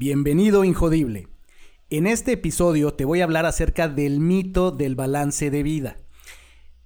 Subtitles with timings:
[0.00, 1.26] Bienvenido Injodible.
[1.90, 5.96] En este episodio te voy a hablar acerca del mito del balance de vida.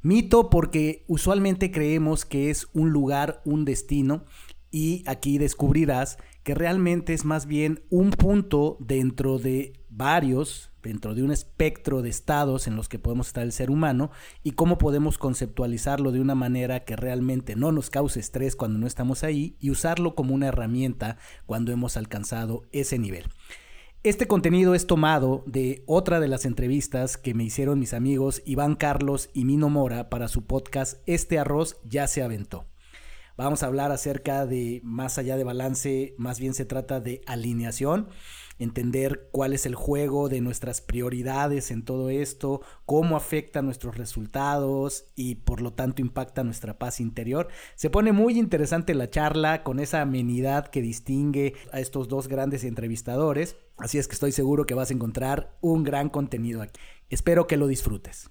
[0.01, 4.25] Mito porque usualmente creemos que es un lugar, un destino,
[4.71, 11.23] y aquí descubrirás que realmente es más bien un punto dentro de varios, dentro de
[11.23, 14.11] un espectro de estados en los que podemos estar el ser humano
[14.43, 18.87] y cómo podemos conceptualizarlo de una manera que realmente no nos cause estrés cuando no
[18.87, 23.27] estamos ahí y usarlo como una herramienta cuando hemos alcanzado ese nivel.
[24.05, 28.75] Este contenido es tomado de otra de las entrevistas que me hicieron mis amigos Iván
[28.75, 32.67] Carlos y Mino Mora para su podcast Este arroz ya se aventó.
[33.37, 38.09] Vamos a hablar acerca de más allá de balance, más bien se trata de alineación,
[38.59, 45.07] entender cuál es el juego de nuestras prioridades en todo esto, cómo afecta nuestros resultados
[45.15, 47.49] y por lo tanto impacta nuestra paz interior.
[47.75, 52.65] Se pone muy interesante la charla con esa amenidad que distingue a estos dos grandes
[52.65, 56.81] entrevistadores, así es que estoy seguro que vas a encontrar un gran contenido aquí.
[57.09, 58.31] Espero que lo disfrutes.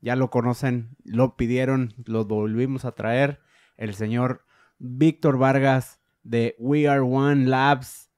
[0.00, 3.40] Ya lo conocen, lo pidieron, lo volvimos a traer
[3.76, 4.44] el señor
[4.78, 8.11] Víctor Vargas de We Are One Labs.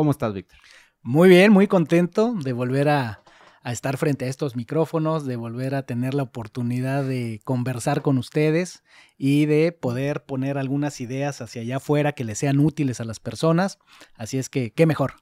[0.00, 0.58] ¿Cómo estás, Víctor?
[1.02, 3.22] Muy bien, muy contento de volver a,
[3.66, 8.82] estar frente a estos micrófonos, de volver a tener la oportunidad de conversar con ustedes
[9.18, 13.20] y de poder poner algunas ideas hacia allá afuera que les sean útiles a las
[13.20, 13.78] personas.
[14.14, 15.16] Así es que, qué mejor.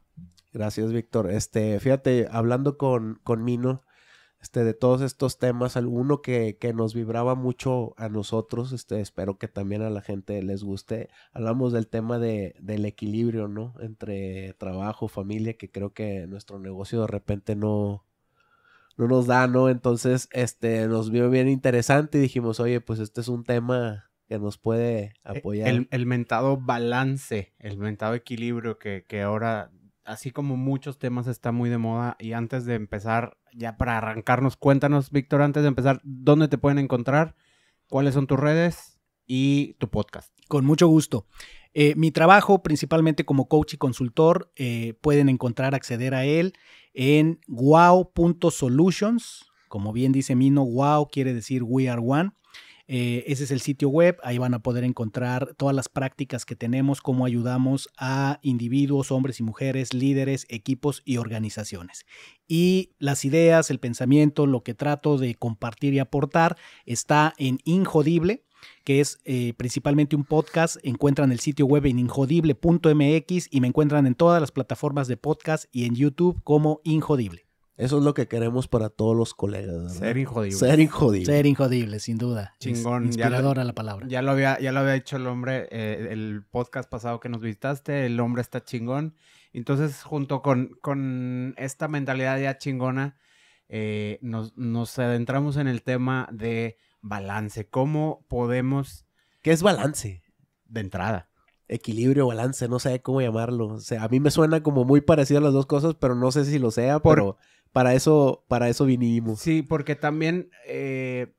[0.52, 1.28] Gracias, Víctor.
[1.28, 3.83] Este, fíjate, hablando con, con Mino,
[4.40, 9.36] este, de todos estos temas, alguno que, que, nos vibraba mucho a nosotros, este, espero
[9.36, 11.08] que también a la gente les guste.
[11.32, 13.74] Hablamos del tema de, del equilibrio, ¿no?
[13.80, 18.04] Entre trabajo, familia, que creo que nuestro negocio de repente no,
[18.96, 19.68] no nos da, ¿no?
[19.68, 24.38] Entonces, este, nos vio bien interesante y dijimos, oye, pues este es un tema que
[24.38, 25.68] nos puede e, apoyar.
[25.68, 29.72] El, el mentado balance, el mentado equilibrio que, que ahora
[30.08, 32.17] así como muchos temas está muy de moda.
[32.19, 36.79] Y antes de empezar, ya para arrancarnos, cuéntanos, Víctor, antes de empezar, ¿dónde te pueden
[36.79, 37.36] encontrar?
[37.89, 40.33] ¿Cuáles son tus redes y tu podcast?
[40.48, 41.27] Con mucho gusto.
[41.74, 46.55] Eh, mi trabajo, principalmente como coach y consultor, eh, pueden encontrar, acceder a él
[46.95, 49.45] en wow.solutions.
[49.68, 52.33] Como bien dice Mino, wow quiere decir we are one.
[52.90, 56.56] Eh, ese es el sitio web, ahí van a poder encontrar todas las prácticas que
[56.56, 62.06] tenemos, cómo ayudamos a individuos, hombres y mujeres, líderes, equipos y organizaciones.
[62.46, 66.56] Y las ideas, el pensamiento, lo que trato de compartir y aportar
[66.86, 68.46] está en Injodible,
[68.84, 70.78] que es eh, principalmente un podcast.
[70.82, 75.66] Encuentran el sitio web en injodible.mx y me encuentran en todas las plataformas de podcast
[75.72, 77.48] y en YouTube como Injodible.
[77.78, 79.94] Eso es lo que queremos para todos los colegas.
[79.94, 80.56] Ser injodible.
[80.56, 81.27] Ser injodible.
[81.27, 82.56] Ser injodible, sin duda.
[82.58, 83.06] Chingón.
[83.06, 84.08] inspiradora la palabra.
[84.08, 87.40] Ya lo había, ya lo había dicho el hombre, eh, el podcast pasado que nos
[87.40, 89.14] visitaste, el hombre está chingón.
[89.52, 93.17] Entonces, junto con, con esta mentalidad ya chingona,
[93.68, 97.68] eh, nos, nos adentramos en el tema de balance.
[97.68, 99.06] ¿Cómo podemos...
[99.40, 100.24] ¿Qué es balance?
[100.64, 101.28] De entrada
[101.68, 103.67] equilibrio, balance, no sé cómo llamarlo.
[103.68, 106.33] O sea, a mí me suena como muy parecido a las dos cosas, pero no
[106.33, 107.36] sé si lo sea, pero
[107.73, 109.40] para eso, para eso vinimos.
[109.40, 111.34] Sí, porque también eh,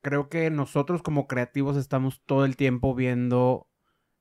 [0.00, 3.68] creo que nosotros como creativos estamos todo el tiempo viendo,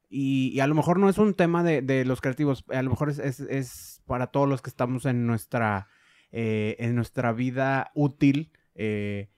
[0.09, 4.01] y, a lo mejor no es un tema de, los creativos, a lo mejor es,
[4.05, 5.87] para todos los que estamos en nuestra,
[6.31, 8.51] eh, en nuestra vida útil.
[8.75, 9.29] Eh,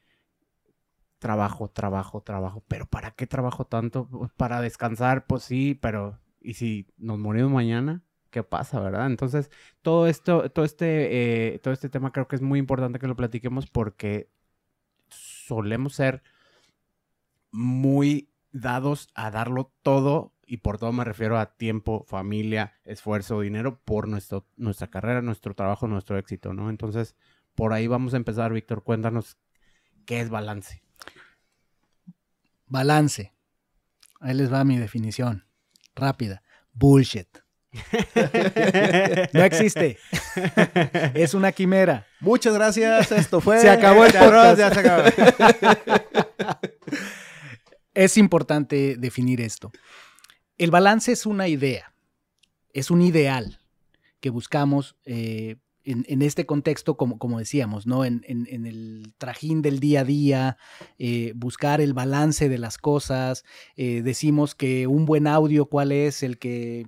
[1.20, 2.64] trabajo, trabajo, trabajo.
[2.68, 4.08] Pero ¿para qué trabajo tanto?
[4.08, 8.04] Pues, para descansar, pues sí, pero ¿y si nos morimos mañana?
[8.30, 9.08] Qué pasa, ¿verdad?
[9.08, 9.52] Entonces,
[9.82, 13.16] todo esto, todo este, eh, todo este tema creo que es muy importante que lo
[13.16, 14.30] platiquemos porque
[15.10, 16.24] solemos ser
[17.52, 23.82] muy dados a darlo todo y por todo me refiero a tiempo, familia, esfuerzo, dinero
[23.84, 26.70] por nuestra carrera, nuestro trabajo, nuestro éxito, ¿no?
[26.70, 27.16] Entonces,
[27.54, 29.38] por ahí vamos a empezar, Víctor, cuéntanos
[30.06, 30.82] qué es balance.
[32.68, 33.34] Balance.
[34.20, 35.46] Ahí les va mi definición.
[35.96, 36.44] Rápida.
[36.74, 37.47] Bullshit.
[39.34, 39.98] No existe.
[41.14, 42.08] es una quimera.
[42.20, 43.12] Muchas gracias.
[43.12, 43.60] Esto fue.
[43.60, 44.60] Se acabó el podcast.
[44.60, 45.04] Ya se acabó.
[47.94, 49.72] es importante definir esto.
[50.58, 51.94] El balance es una idea,
[52.74, 53.60] es un ideal,
[54.20, 58.04] que buscamos eh, en, este contexto, como, como decíamos, ¿no?
[58.04, 60.58] En, el trajín del día a día,
[60.98, 63.46] eh, buscar el balance de las cosas.
[63.78, 66.24] Eh, decimos que un buen audio, ¿cuál es?
[66.24, 66.88] El que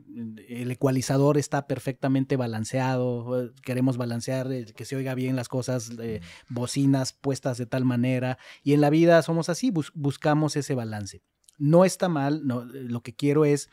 [0.50, 3.54] el ecualizador está perfectamente balanceado.
[3.64, 5.92] Queremos balancear, que se oiga bien las cosas,
[6.50, 8.38] bocinas puestas de tal manera.
[8.64, 11.22] Y en la vida somos así, buscamos ese balance.
[11.58, 13.70] No está mal, no, lo que quiero es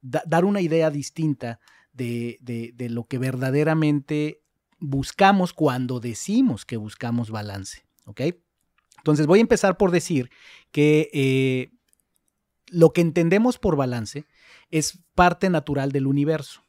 [0.00, 1.58] dar una idea distinta
[1.92, 2.38] de,
[2.76, 4.42] de, lo que verdaderamente
[4.78, 7.84] buscamos cuando decimos que buscamos balance.
[8.04, 8.22] ¿Ok?
[8.98, 10.30] Entonces voy a empezar por decir
[10.70, 11.70] que eh,
[12.66, 14.24] lo que entendemos por balance
[14.70, 16.64] es parte natural del universo.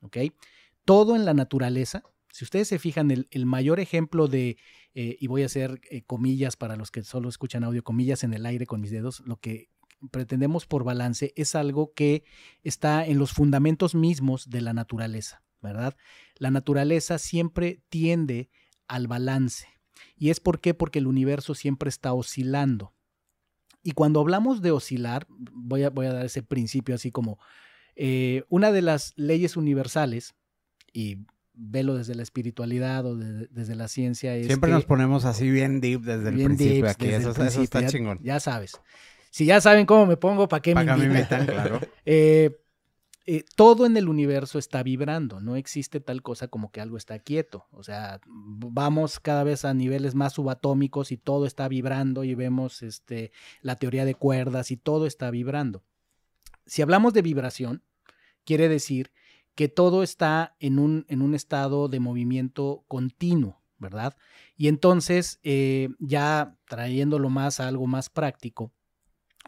[0.00, 0.18] ¿Ok?
[0.84, 4.56] Todo en la naturaleza, si ustedes se fijan, el, el mayor ejemplo de,
[4.94, 8.34] eh, y voy a hacer eh, comillas para los que solo escuchan audio, comillas en
[8.34, 9.70] el aire con mis dedos, lo que
[10.10, 12.24] pretendemos por balance es algo que
[12.62, 15.96] está en los fundamentos mismos de la naturaleza, ¿verdad?
[16.36, 18.50] La naturaleza siempre tiende
[18.88, 19.66] al balance.
[20.16, 20.74] ¿Y es por qué?
[20.74, 22.94] Porque el universo siempre está oscilando.
[23.82, 27.38] Y cuando hablamos de oscilar, voy a, voy a dar ese principio así como
[27.96, 30.34] eh, una de las leyes universales,
[30.92, 31.18] y
[31.54, 34.36] velo desde la espiritualidad o desde la ciencia.
[34.36, 37.08] Es Siempre nos ponemos así bien deep desde el principio aquí.
[37.08, 38.18] Eso, está chingón.
[38.22, 38.72] Ya sabes.
[39.30, 41.46] Si ya saben cómo me pongo, ¿para qué me invitan?
[41.46, 41.80] claro.
[42.04, 42.58] Eh,
[43.24, 47.20] eh, todo en el universo está vibrando, no existe tal cosa como que algo está
[47.20, 47.66] quieto.
[47.70, 52.82] O sea, vamos cada vez a niveles más subatómicos y todo está vibrando y vemos
[52.82, 53.30] este,
[53.60, 55.84] la teoría de cuerdas y todo está vibrando.
[56.66, 57.84] Si hablamos de vibración,
[58.44, 59.12] quiere decir
[59.54, 64.16] que todo está en un, en un estado de movimiento continuo, ¿verdad?
[64.56, 68.72] Y entonces, eh, ya trayéndolo más a algo más práctico,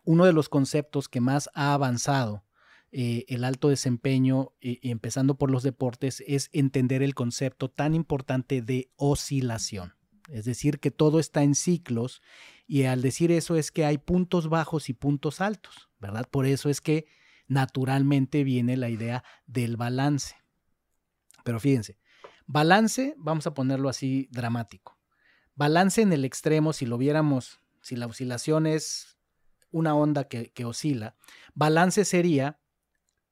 [0.04, 2.44] uno de los conceptos que más ha avanzado
[2.96, 8.62] eh, el alto desempeño, y empezando por los deportes, es entender el concepto tan importante
[8.62, 9.94] de oscilación.
[10.29, 12.23] Es decir, que todo está en ciclos
[12.69, 16.29] y al decir eso es que hay puntos bajos y puntos altos, ¿verdad?
[16.31, 17.06] Por eso es que
[17.49, 20.37] naturalmente viene la idea del balance.
[21.43, 21.99] Pero fíjense,
[22.46, 24.96] balance, vamos a ponerlo así dramático.
[25.56, 29.19] Balance en el extremo, si lo viéramos, si la oscilación es
[29.73, 31.17] una onda que, oscila.
[31.55, 32.61] Balance sería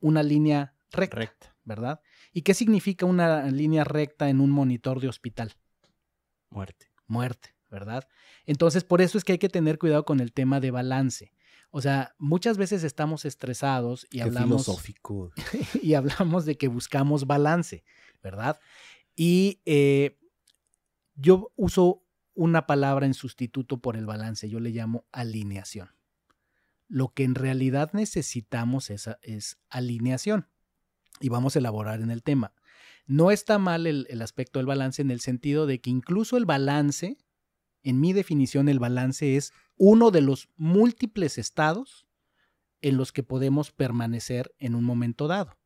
[0.03, 2.01] una línea recta, ¿verdad?
[2.33, 5.55] ¿Y qué significa una línea recta en un monitor de hospital?
[6.51, 6.91] Muerte.
[7.07, 8.07] Muerte, ¿verdad?
[8.45, 11.33] Entonces, por eso es que hay que tener cuidado con el tema de balance.
[11.71, 14.65] O sea, muchas veces estamos estresados y hablamos.
[14.67, 15.33] Filosófico.
[15.83, 17.85] y hablamos de que buscamos balance,
[18.23, 18.61] ¿verdad?
[19.17, 20.19] Y eh,
[21.15, 22.05] yo uso
[22.35, 25.91] una palabra en sustituto por el balance, yo le llamo alineación
[26.93, 30.47] lo que en realidad necesitamos es, alineación.
[31.21, 32.53] Y vamos a elaborar en el tema.
[33.07, 37.17] No está mal el aspecto del balance en el sentido de que incluso el balance,
[37.83, 42.07] en mi definición, el balance es uno de los múltiples estados
[42.83, 45.59] en los que podemos permanecer en un momento dado.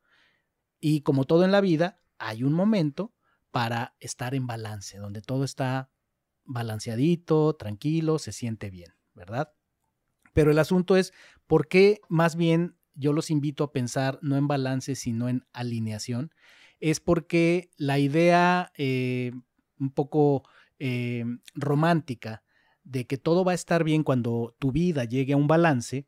[0.78, 3.12] Y como todo en la vida, hay un momento
[3.50, 5.90] para estar en balance, donde todo está
[6.44, 9.52] balanceadito, tranquilo, se siente bien, ¿verdad?
[10.36, 11.14] Pero el asunto es,
[11.46, 16.30] ¿por qué más bien yo los invito a pensar no en balance, sino en alineación?
[16.78, 19.32] Es porque la idea eh,
[19.78, 20.46] un poco
[20.78, 21.24] eh,
[21.54, 22.42] romántica
[22.84, 26.06] de que todo va a estar bien cuando tu vida llegue a un balance,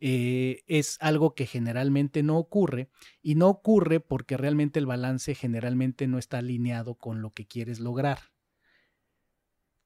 [0.00, 2.90] eh, es algo que generalmente no ocurre
[3.22, 7.80] y no ocurre porque realmente el balance generalmente no está alineado con lo que quieres
[7.80, 8.18] lograr.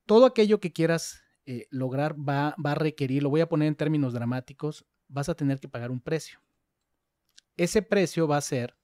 [0.06, 3.76] Todo aquello que quieras eh, lograr va, va a requerir, lo voy a poner en
[3.76, 6.40] términos dramáticos, vas a tener que pagar un precio.
[7.56, 8.76] Ese precio va a ser,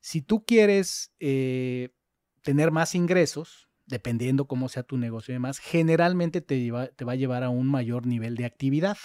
[0.00, 1.94] si tú quieres eh,
[2.42, 7.16] tener más ingresos, dependiendo cómo sea tu negocio y demás, generalmente te, te va a
[7.16, 8.98] llevar a un mayor nivel de actividad,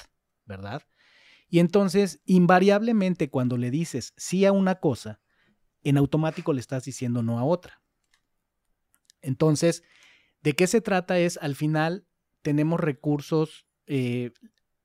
[0.45, 0.83] ¿verdad?
[1.47, 5.19] Y entonces, invariablemente, cuando le dices sí a una cosa,
[5.83, 7.81] en automático le estás diciendo no a otra.
[9.21, 9.83] Entonces,
[10.41, 11.17] ¿de qué se trata?
[11.17, 12.05] Es al final
[12.41, 14.31] tenemos recursos eh,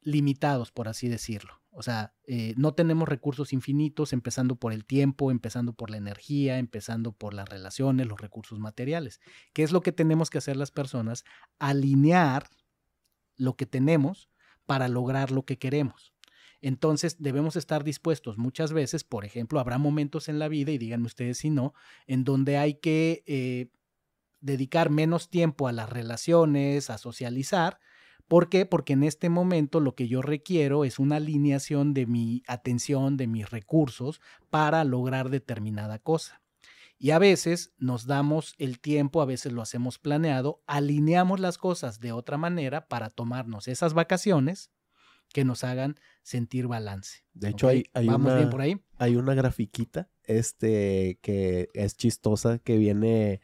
[0.00, 1.60] limitados, por así decirlo.
[1.76, 6.58] O sea, eh, no tenemos recursos infinitos, empezando por el tiempo, empezando por la energía,
[6.58, 9.20] empezando por las relaciones, los recursos materiales.
[9.52, 11.24] ¿Qué es lo que tenemos que hacer las personas?
[11.58, 12.48] Alinear
[13.36, 14.30] lo que tenemos
[14.66, 16.14] para lograr lo que queremos.
[16.60, 21.06] Entonces debemos estar dispuestos muchas veces, por ejemplo, habrá momentos en la vida, y díganme
[21.06, 21.74] ustedes si no,
[22.06, 23.68] en donde hay que eh,
[24.44, 27.80] dedicar menos tiempo a las relaciones, a socializar.
[28.28, 28.66] ¿Por qué?
[28.66, 33.26] Porque en este momento lo que yo requiero es una alineación de mi atención, de
[33.26, 34.20] mis recursos
[34.50, 36.42] para lograr determinada cosa.
[36.98, 41.98] Y a veces nos damos el tiempo, a veces lo hacemos planeado, alineamos las cosas
[41.98, 44.70] de otra manera para tomarnos esas vacaciones
[45.32, 47.24] que nos hagan sentir balance.
[47.32, 48.80] De hecho, hay, hay ¿Vamos una, bien por ahí?
[48.98, 53.40] hay una grafiquita este, que es chistosa, que viene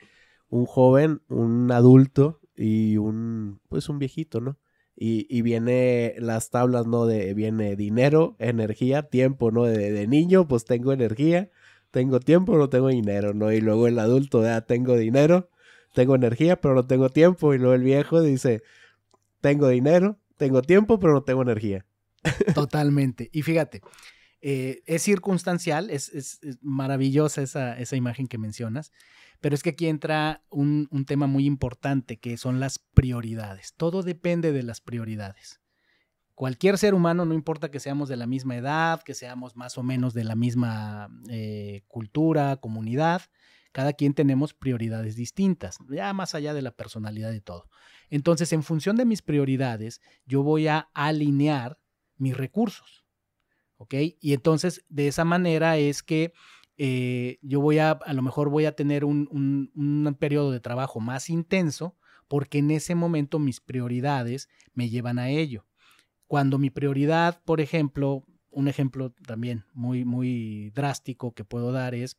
[0.51, 4.59] un joven, un adulto y un, pues un viejito, ¿no?
[4.97, 7.07] Y, y viene las tablas, ¿no?
[7.07, 9.65] De, viene dinero, energía, tiempo, ¿no?
[9.65, 11.51] De, de niño, pues tengo energía,
[11.91, 13.51] tengo tiempo, no tengo dinero, ¿no?
[13.51, 15.49] Y luego el adulto, ya tengo dinero,
[15.95, 17.55] tengo energía, pero no tengo tiempo.
[17.55, 18.63] Y luego el viejo dice,
[19.41, 21.87] tengo dinero, tengo tiempo, pero no tengo energía.
[22.55, 23.31] Totalmente.
[23.33, 23.81] Y fíjate,
[24.43, 28.93] eh, es circunstancial, es, es- es maravillosa esa, esa imagen que mencionas,
[29.41, 33.75] pero es que aquí entra un, tema muy importante que son las prioridades.
[33.77, 35.61] Todo depende de las prioridades.
[36.35, 39.83] Cualquier ser humano, no importa que seamos de la misma edad, que seamos más o
[39.83, 43.23] menos de la misma eh, cultura, comunidad,
[43.73, 47.69] cada quien tenemos prioridades distintas, ya más allá de la personalidad y todo.
[48.09, 51.79] Entonces, en función de mis prioridades, yo voy a alinear
[52.17, 53.05] mis recursos.
[53.77, 53.95] ¿Ok?
[54.21, 56.35] Y entonces, de esa manera es que
[56.83, 60.61] eh, yo voy a, a lo mejor voy a tener un, un- un periodo de
[60.61, 65.67] trabajo más intenso porque en ese momento mis prioridades me llevan a ello.
[66.27, 72.17] Cuando mi prioridad, por ejemplo, un ejemplo también muy, muy drástico que puedo dar es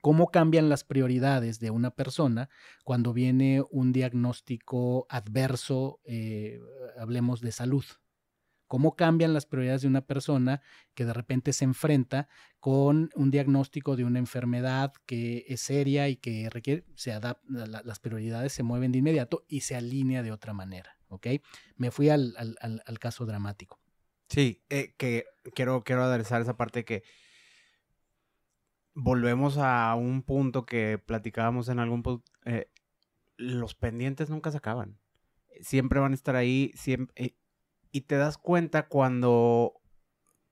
[0.00, 2.48] cómo cambian las prioridades de una persona
[2.84, 6.60] cuando viene un diagnóstico adverso, eh,
[6.98, 7.84] hablemos de salud.
[8.72, 10.62] Cómo cambian las prioridades de una persona
[10.94, 12.26] que de repente se enfrenta
[12.58, 17.82] con un diagnóstico de una enfermedad que es seria y que requiere, se adapta, la-
[17.84, 21.26] las prioridades se mueven de inmediato y se alinea de otra manera, ¿ok?
[21.76, 23.78] Me fui al, al- al- caso dramático.
[24.30, 27.02] Sí, eh, que quiero, quiero aderezar esa parte que
[28.94, 32.24] volvemos a un punto que platicábamos en algún punto.
[33.36, 34.98] los pendientes nunca se acaban.
[35.60, 36.72] Siempre van a estar ahí.
[36.74, 37.36] Siempre,
[37.92, 39.80] y te das cuenta cuando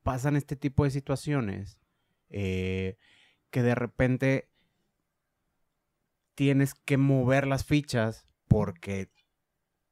[0.03, 1.79] pasan este tipo de situaciones
[2.29, 2.97] eh,
[3.51, 4.51] que de repente
[6.35, 9.11] tienes que mover las fichas porque,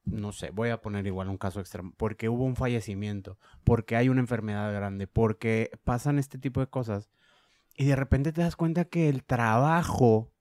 [0.05, 4.09] no sé, voy a poner igual un caso extremo, porque hubo un fallecimiento, porque hay
[4.09, 7.11] una enfermedad grande, porque pasan este tipo de cosas
[7.75, 10.33] y de repente te das cuenta que el trabajo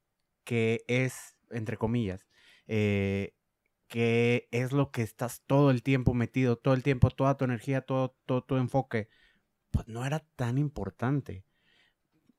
[0.43, 2.25] que es, entre comillas,
[2.67, 3.36] eh,
[3.87, 7.81] que es lo que estás todo el tiempo metido, todo el tiempo, toda tu energía,
[7.81, 9.09] todo, todo tu enfoque,
[9.71, 11.45] pues no era tan importante.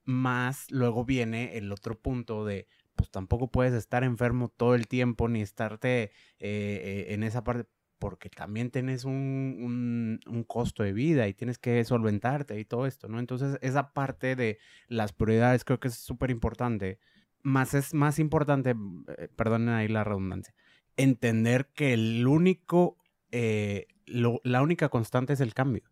[0.05, 5.29] Más luego viene el otro punto de, pues tampoco puedes estar enfermo todo el tiempo
[5.29, 11.29] ni estarte eh, eh, en esa parte, porque también tienes un, un, costo de vida
[11.29, 13.19] y tienes que solventarte y todo esto, ¿no?
[13.19, 16.99] Entonces esa parte de las prioridades creo que es súper importante.
[17.43, 18.75] Más es más importante,
[19.17, 20.55] eh, perdonen ahí la redundancia,
[20.99, 22.99] entender que el único,
[23.31, 25.85] eh, lo, la única constante es el cambio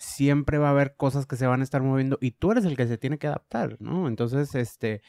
[0.00, 2.74] siempre va a haber cosas que se van a estar moviendo y tú eres el
[2.74, 4.08] que se tiene que adaptar, ¿no?
[4.08, 5.02] Entonces, este,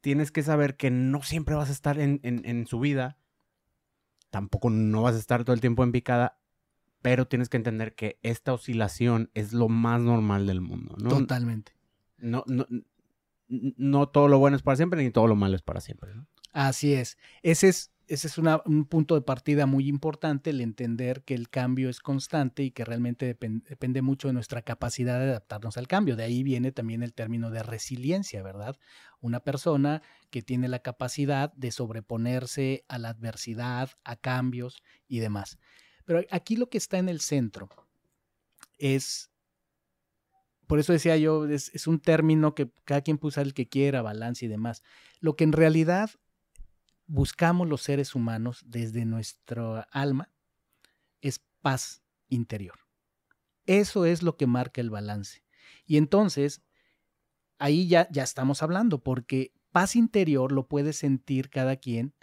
[0.00, 3.18] tienes que saber que no siempre vas a estar en, en, en su vida,
[4.30, 6.38] tampoco no vas a estar todo el tiempo en picada,
[7.02, 11.10] pero tienes que entender que esta oscilación es lo más normal del mundo, ¿no?
[11.10, 11.72] Totalmente.
[12.16, 12.66] No, no,
[13.48, 16.26] no todo lo bueno es para siempre ni todo lo malo es para siempre, ¿no?
[16.52, 17.18] Así es.
[17.42, 21.88] Ese es ese es un punto de partida muy importante, el entender que el cambio
[21.88, 26.14] es constante y que realmente depend, depende mucho de nuestra capacidad de adaptarnos al cambio.
[26.14, 28.76] De ahí viene también el término de resiliencia, ¿verdad?
[29.22, 35.58] Una persona que tiene la capacidad de sobreponerse a la adversidad, a cambios y demás.
[36.04, 37.70] Pero aquí lo que está en el centro
[38.76, 39.30] es,
[40.66, 44.02] por eso decía yo, es un término que cada quien puede usar el que quiera,
[44.02, 44.82] balance y demás.
[45.20, 46.10] Lo que en realidad
[47.06, 50.30] buscamos los seres humanos desde nuestra alma
[51.20, 52.78] es paz interior.
[53.66, 55.44] Eso es lo que marca el balance.
[55.86, 56.62] Y entonces,
[57.58, 62.14] ahí ya, ya estamos hablando, porque paz interior lo puede sentir cada quien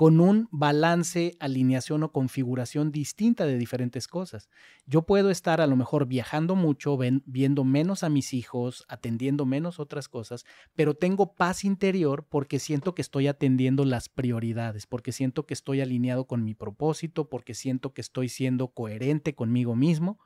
[0.00, 4.48] con un balance, alineación o configuración distinta de diferentes cosas.
[4.86, 9.78] Yo puedo estar a lo mejor viajando mucho, viendo menos a mis hijos, atendiendo menos
[9.78, 15.44] otras cosas, pero tengo paz interior porque siento que estoy atendiendo las prioridades, porque siento
[15.44, 20.18] que estoy alineado con mi propósito, porque siento que estoy siendo coherente conmigo mismo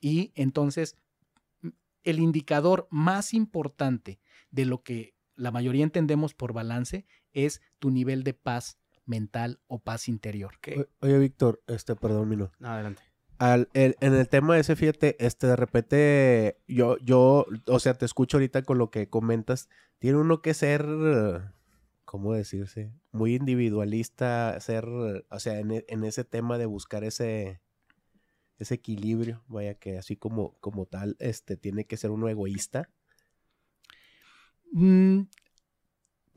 [0.00, 0.96] y entonces
[2.02, 4.20] el indicador más importante
[4.50, 7.04] de lo que la mayoría entendemos por balance
[7.34, 8.77] es tu nivel de paz
[9.08, 10.54] mental o paz interior.
[10.66, 12.52] Oye, oye, Víctor, este, perdón, Mino.
[12.58, 13.02] No, adelante.
[13.38, 18.04] Al, el, en el tema ese, fíjate, este, de repente, yo, yo, o sea, te
[18.04, 20.86] escucho ahorita con lo que comentas, tiene uno que ser
[22.08, 22.90] ¿cómo decirse?
[23.12, 27.60] Muy individualista, ser, o sea, en, e- en ese tema de buscar ese,
[28.58, 32.88] ese equilibrio, vaya que así como, como tal, este, tiene que ser uno egoísta.
[34.72, 35.24] Mm,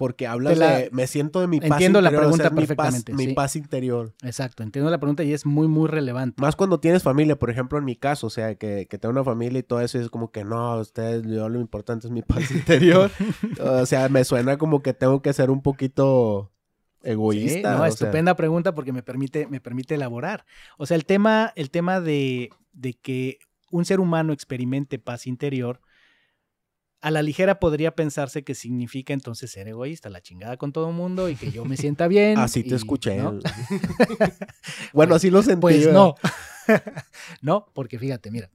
[0.02, 2.62] Porque hablas la- de, me siento de mi paz Entiendo la interior, o sea, pregunta
[2.62, 3.34] mi paz- perfectamente, Mi sí.
[3.36, 4.14] paz interior.
[4.24, 6.42] exacto, entiendo la pregunta y es muy, muy relevante.
[6.42, 9.24] Más cuando tienes familia, por ejemplo, en mi caso, o sea, que, que tengo una
[9.24, 12.24] familia y todo eso, y es como que no, ustedes, yo lo importante es mi
[12.24, 13.12] paz interior.
[13.60, 16.52] o sea, me suena como que tengo que ser un poquito
[17.04, 17.72] Sí, egoísta.
[17.72, 17.88] no, o sea.
[17.90, 20.46] estupenda pregunta porque me permite, me permite elaborar.
[20.78, 23.38] O sea, el tema, el tema de, de que
[23.72, 25.80] un ser humano experimente paz interior,
[27.02, 30.96] a la ligera podría pensarse que significa entonces ser egoísta, la chingada con todo el
[30.96, 32.38] mundo y que yo me sienta bien.
[32.38, 33.18] Así te y- escuché.
[33.18, 33.40] ¿no?
[34.94, 35.62] bueno, así lo sentí.
[35.62, 36.16] Pues no.
[37.42, 38.50] no, porque fíjate, mira,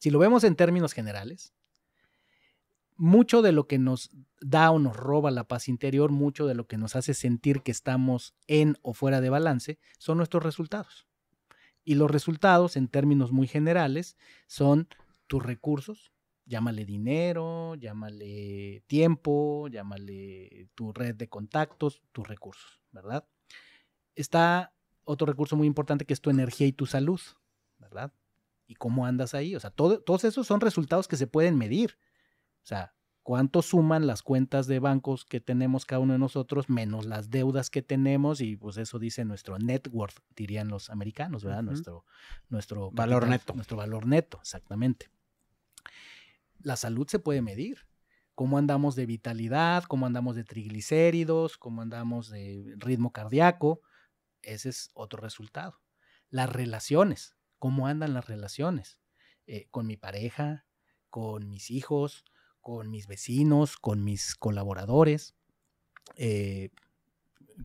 [0.00, 1.52] si lo vemos en términos generales,
[2.96, 4.10] mucho de lo que nos
[4.40, 7.72] da o nos roba la paz interior, mucho de lo que nos hace sentir que
[7.72, 11.06] estamos en o fuera de balance, son nuestros resultados.
[11.84, 14.88] Y los resultados, en términos muy generales, son
[15.26, 16.13] tus recursos,
[16.46, 23.26] llámale dinero, llámale tiempo, llámale tu red de contactos, tus recursos, ¿verdad?
[24.14, 24.74] Está
[25.04, 27.20] otro recurso muy importante que es tu energía y tu salud,
[27.78, 28.12] ¿verdad?
[28.66, 29.54] Y cómo andas ahí.
[29.56, 31.98] O sea, todo- todos esos son resultados que se pueden medir.
[32.62, 37.06] O sea, cuánto suman las cuentas de bancos que tenemos cada uno de nosotros menos
[37.06, 41.62] las deudas que tenemos y pues eso dice nuestro net worth, dirían los americanos, ¿verdad?
[41.62, 42.04] Nuestro,
[42.48, 43.54] nuestro Valor capital, neto.
[43.54, 45.10] Nuestro valor neto, exactamente.
[46.64, 47.86] La salud se puede medir.
[48.34, 53.82] Cómo andamos de vitalidad, cómo andamos de triglicéridos, cómo andamos de ritmo cardíaco.
[54.42, 55.80] Ese es otro resultado.
[56.30, 58.98] Las relaciones, cómo andan las relaciones
[59.46, 60.66] eh, con mi pareja,
[61.10, 62.24] con mis hijos,
[62.62, 65.36] con mis vecinos, con mis colaboradores,
[66.16, 66.70] eh,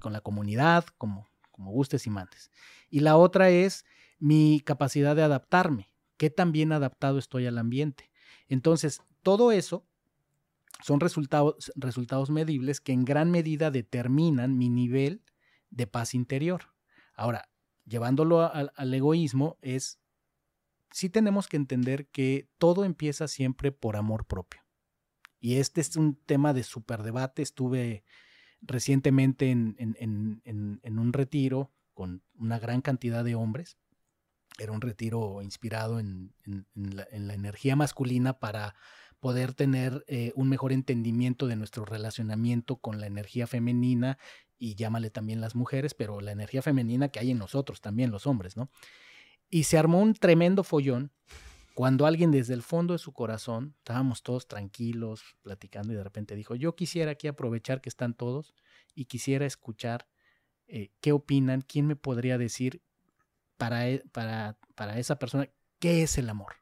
[0.01, 2.51] con la comunidad, como, como gustes y mandes.
[2.89, 3.85] Y la otra es
[4.19, 8.08] mi capacidad de adaptarme, qué tan bien adaptado estoy al ambiente.
[8.49, 9.85] Entonces, todo eso
[10.83, 15.23] son resultados, resultados medibles que en gran medida determinan mi nivel
[15.69, 16.73] de paz interior.
[17.15, 17.49] Ahora,
[17.85, 19.99] llevándolo al, egoísmo, es,
[20.91, 24.61] sí tenemos que entender que todo empieza siempre por amor propio.
[25.39, 27.41] Y este es un tema de súper debate.
[27.41, 28.03] Estuve
[28.61, 33.77] recientemente en, en- en- en- en un retiro con una gran cantidad de hombres.
[34.59, 36.33] Era un retiro inspirado en,
[36.75, 38.75] la energía masculina para
[39.19, 44.17] poder tener eh, un mejor entendimiento de nuestro relacionamiento con la energía femenina
[44.57, 48.27] y llámale también las mujeres, pero la energía femenina que hay en nosotros también, los
[48.27, 48.69] hombres, ¿no?
[49.49, 51.11] Y se armó un tremendo follón
[51.79, 56.35] cuando alguien desde el fondo de su corazón, estábamos todos tranquilos, platicando y de repente
[56.35, 58.53] dijo, yo quisiera aquí aprovechar que están todos
[58.93, 60.05] y quisiera escuchar
[60.67, 62.81] eh, qué opinan, quién me podría decir
[63.59, 66.53] para, e- para, para esa persona qué es el amor.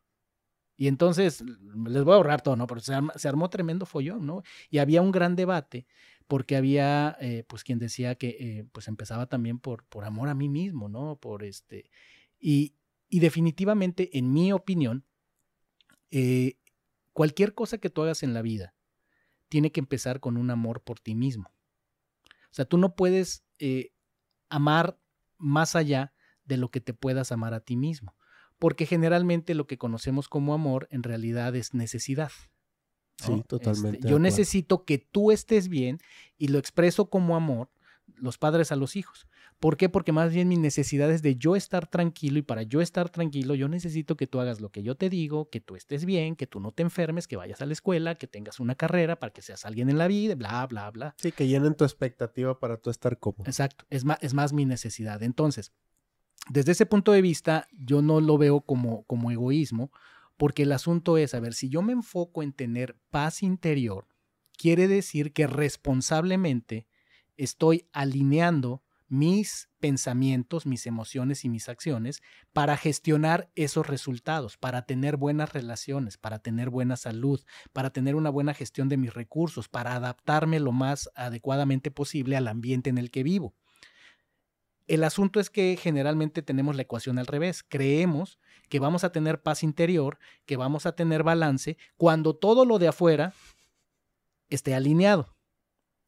[0.76, 2.68] Y entonces, les voy a ahorrar todo, ¿no?
[2.68, 4.44] Pero se, armó tremendo follón, ¿no?
[4.70, 5.88] Y había un gran debate
[6.28, 10.36] porque había, eh, pues, quien decía que, eh, pues, empezaba también por, por amor a
[10.36, 11.16] mí mismo, ¿no?
[11.16, 11.90] Por este...
[12.40, 12.76] Y,
[13.10, 15.06] y definitivamente, en mi opinión,
[16.12, 16.58] eh,
[17.14, 18.76] cualquier cosa que tú hagas en la vida
[19.50, 21.52] tiene que empezar con un amor por ti mismo.
[22.52, 23.44] O sea, tú no puedes
[24.50, 25.00] amar
[25.38, 26.14] más allá
[26.48, 28.16] de lo que te puedas amar a ti mismo,
[28.58, 32.32] porque generalmente lo que conocemos como amor en realidad es necesidad.
[33.28, 33.38] ¿no?
[33.38, 36.00] Sí, totalmente Este, yo necesito que tú estés bien
[36.38, 37.70] y lo expreso como amor
[38.16, 39.28] los padres a los hijos.
[39.60, 39.90] ¿Por qué?
[39.90, 43.56] Porque más bien mi necesidad es de yo estar tranquilo y para yo estar tranquilo
[43.56, 46.46] yo necesito que tú hagas lo que yo te digo, que tú estés bien, que
[46.46, 49.42] tú no te enfermes, que vayas a la escuela, que tengas una carrera para que
[49.42, 51.16] seas alguien en la vida, bla, bla, bla.
[51.18, 53.46] Sí, que llenen tu expectativa para tú estar cómodo.
[53.46, 55.24] Exacto, es más, es más mi necesidad.
[55.24, 55.74] Entonces,
[56.50, 59.92] desde ese punto de vista, yo no lo veo como, como egoísmo,
[60.38, 64.08] porque el asunto es, a ver, si yo me enfoco en tener paz interior,
[64.58, 66.88] quiere decir que responsablemente
[67.38, 75.18] estoy alineando mis pensamientos, mis emociones y mis acciones para gestionar esos resultados, para tener
[75.18, 77.42] buenas relaciones, para tener buena salud,
[77.74, 82.48] para tener una buena gestión de mis recursos, para adaptarme lo más adecuadamente posible al
[82.48, 83.56] ambiente en el que vivo.
[84.88, 87.64] El asunto es que generalmente tenemos la ecuación al revés.
[87.68, 92.80] Creemos que vamos a tener paz interior, que vamos a tener balance, cuando todo lo
[92.80, 93.34] de afuera
[94.50, 95.36] esté alineado,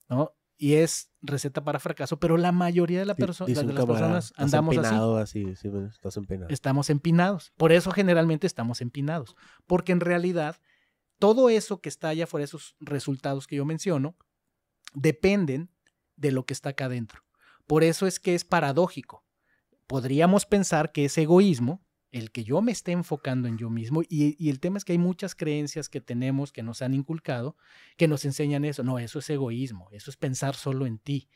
[0.10, 0.34] ¿no?
[0.58, 4.26] Y es receta para fracaso, pero la mayoría de, la perso- de las camarada, personas
[4.26, 5.56] "Estás andamos así así.
[5.56, 6.50] sí, bueno, estás empinado.
[6.52, 7.54] estamos empinados.
[7.56, 9.36] Por eso generalmente estamos empinados.
[9.68, 10.58] Porque en realidad
[11.18, 14.16] todo eso que está allá afuera, esos resultados que yo menciono,
[14.94, 15.70] dependen
[16.18, 17.22] de lo que está acá adentro.
[17.70, 19.24] Por eso es que es paradójico.
[19.86, 24.50] Podríamos pensar que es egoísmo el que yo me esté enfocando en yo mismo y,
[24.50, 27.58] el tema es que hay muchas creencias que tenemos que nos han inculcado
[27.96, 28.84] que nos enseñan eso.
[28.84, 31.30] No, eso es egoísmo, eso es pensar solo en ti.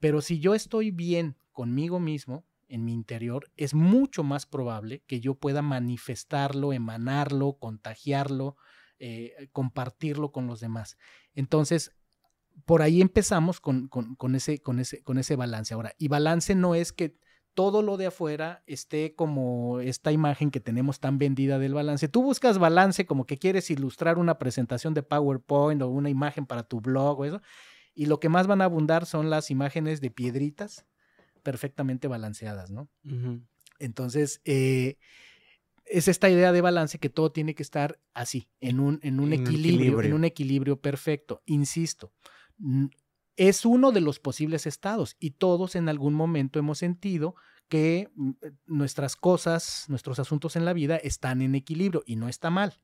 [0.00, 5.20] Pero si yo estoy bien conmigo mismo, en mi interior, es mucho más probable que
[5.20, 8.56] yo pueda manifestarlo, emanarlo, contagiarlo,
[8.98, 10.98] eh, compartirlo con los demás.
[11.32, 11.92] Entonces,
[12.64, 15.74] por ahí empezamos con, con, ese, con, ese, con ese balance.
[15.74, 17.16] Ahora, y balance no es que
[17.54, 22.06] todo lo de afuera esté como esta imagen que tenemos tan vendida del balance.
[22.06, 26.64] Tú buscas balance como que quieres ilustrar una presentación de PowerPoint o una imagen para
[26.64, 27.40] tu blog o eso,
[27.94, 30.84] y lo que más van a abundar son las imágenes de piedritas
[31.42, 32.90] perfectamente balanceadas, ¿no?
[33.78, 34.98] Entonces, eh,
[35.86, 39.32] es esta idea de balance que todo tiene que estar así, en un, en un
[39.32, 41.42] equilibrio, en un equilibrio perfecto.
[41.46, 42.12] Insisto,
[43.36, 47.34] es uno de los posibles estados y todos en algún momento hemos sentido
[47.68, 52.28] que mm, eh, nuestras cosas, nuestros asuntos en la vida están en equilibrio y no
[52.28, 52.74] está mal.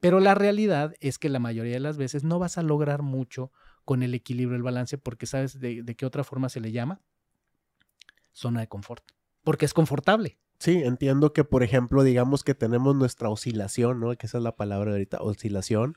[0.00, 3.52] Pero la realidad es que la mayoría de las veces no vas a lograr mucho
[3.84, 7.00] con el equilibrio, el balance, porque sabes de, qué otra forma se le llama
[8.32, 9.04] zona de confort,
[9.44, 10.38] porque es confortable.
[10.58, 14.14] Sí, entiendo que, por ejemplo, digamos que tenemos nuestra oscilación, ¿no?
[14.16, 15.96] Que esa es la palabra ahorita, oscilación.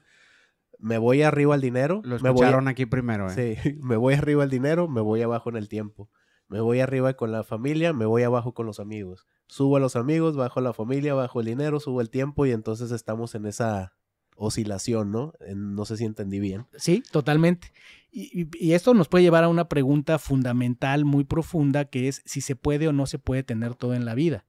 [0.80, 2.02] Me voy arriba al dinero.
[2.04, 3.58] Lo escucharon aquí primero, ¿eh?
[3.62, 6.10] Sí, me voy arriba al dinero, me voy abajo en el tiempo.
[6.48, 9.28] Me voy arriba con la familia, me voy abajo con los amigos.
[9.48, 12.92] Subo a los amigos, bajo la familia, bajo el dinero, subo el tiempo y entonces
[12.92, 13.94] estamos en esa
[14.36, 15.34] oscilación, ¿no?
[15.54, 16.66] no sé si entendí bien.
[16.78, 17.72] Sí, totalmente.
[18.10, 22.42] Y, y, esto nos puede llevar a una pregunta fundamental, muy profunda, que es si
[22.42, 24.46] se puede o no se puede tener todo en la vida.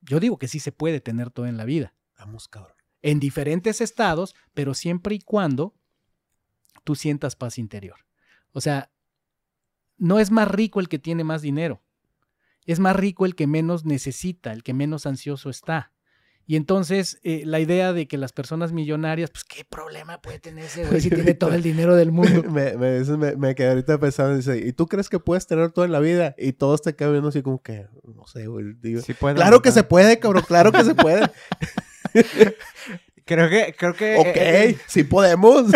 [0.00, 1.94] Yo digo que sí se puede tener todo en la vida.
[2.18, 2.81] Vamos, cabrón.
[3.02, 5.74] En diferentes estados, pero siempre y cuando
[6.84, 8.06] tú sientas paz interior.
[8.52, 8.90] O sea,
[9.98, 11.82] no es más rico el que tiene más dinero.
[12.64, 15.92] Es más rico el que menos necesita, el que menos ansioso está.
[16.44, 20.64] Y entonces eh, la idea de que las personas millonarias, pues qué problema puede tener
[20.64, 22.42] ese güey si tiene todo el dinero del mundo.
[22.50, 25.92] me, me, me, quedé ahorita pensando, dice, ¿y tú crees que puedes tener todo en
[25.92, 26.34] la vida?
[26.36, 28.74] Y todos te quedan viendo así como que, no sé, güey.
[29.34, 31.30] claro que se puede, cabrón, claro que se puede.
[33.24, 34.16] creo que, creo que.
[34.16, 35.70] Ok, eh, sí podemos.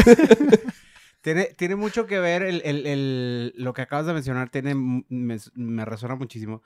[1.21, 5.39] tiene, tiene mucho que ver el, el, el, lo que acabas de mencionar, tiene, me,
[5.55, 6.63] me resuena muchísimo.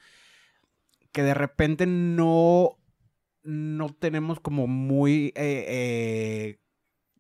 [1.12, 2.80] Que de repente no
[3.42, 6.60] no tenemos como muy eh, eh,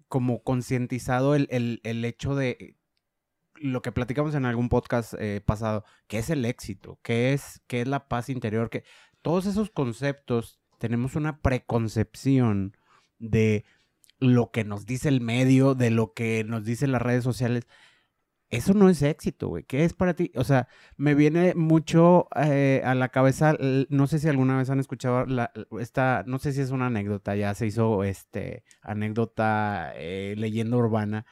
[0.08, 2.76] como concientizado el, hecho de
[3.54, 7.82] lo que platicamos en algún podcast eh, pasado, que es el éxito, que es, que
[7.82, 8.84] es la paz interior, que
[9.22, 12.76] todos esos conceptos tenemos una preconcepción
[13.18, 13.64] de
[14.18, 17.68] lo que nos dice el medio, de lo que nos dicen las redes sociales,
[18.48, 19.64] eso no es éxito, güey.
[19.64, 20.32] ¿Qué es para ti?
[20.34, 23.56] O sea, me viene mucho eh, a la cabeza,
[23.90, 25.26] no sé si alguna vez han escuchado
[25.78, 31.26] esta, no sé si es una anécdota, ya se hizo este anécdota, eh, leyenda urbana,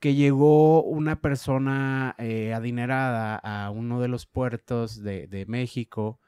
[0.00, 6.20] que llegó una persona eh, adinerada a uno de los puertos de México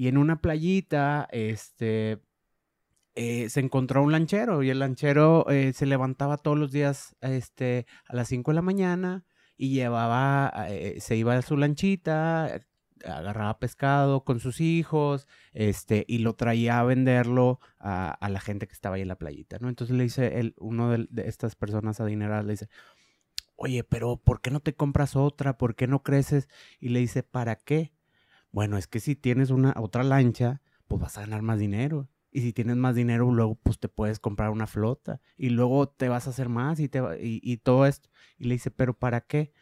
[0.00, 2.22] y en una playita, este,
[3.14, 8.28] se encontró un lanchero y el lanchero se levantaba todos los días este, a las
[8.28, 9.26] 5 de la mañana
[9.58, 12.62] y llevaba, eh, se iba a su lanchita,
[13.04, 18.72] agarraba pescado con sus hijos, este, y lo traía a venderlo a, la gente que
[18.72, 19.68] estaba ahí en la playita, ¿no?
[19.68, 22.70] Entonces le dice el, uno de, estas personas adineradas, le dice,
[23.54, 25.58] oye, pero ¿por qué no te compras otra?
[25.58, 26.48] ¿Por qué no creces?
[26.78, 27.92] Y le dice, ¿para qué?
[28.52, 32.08] Bueno, es que si tienes una otra lancha, pues vas a ganar más dinero.
[32.32, 35.20] Y si tienes más dinero, luego pues te puedes comprar una flota.
[35.36, 38.08] Y luego te vas a hacer más y, te, y, y todo esto.
[38.38, 39.52] Y le dice, ¿pero para qué?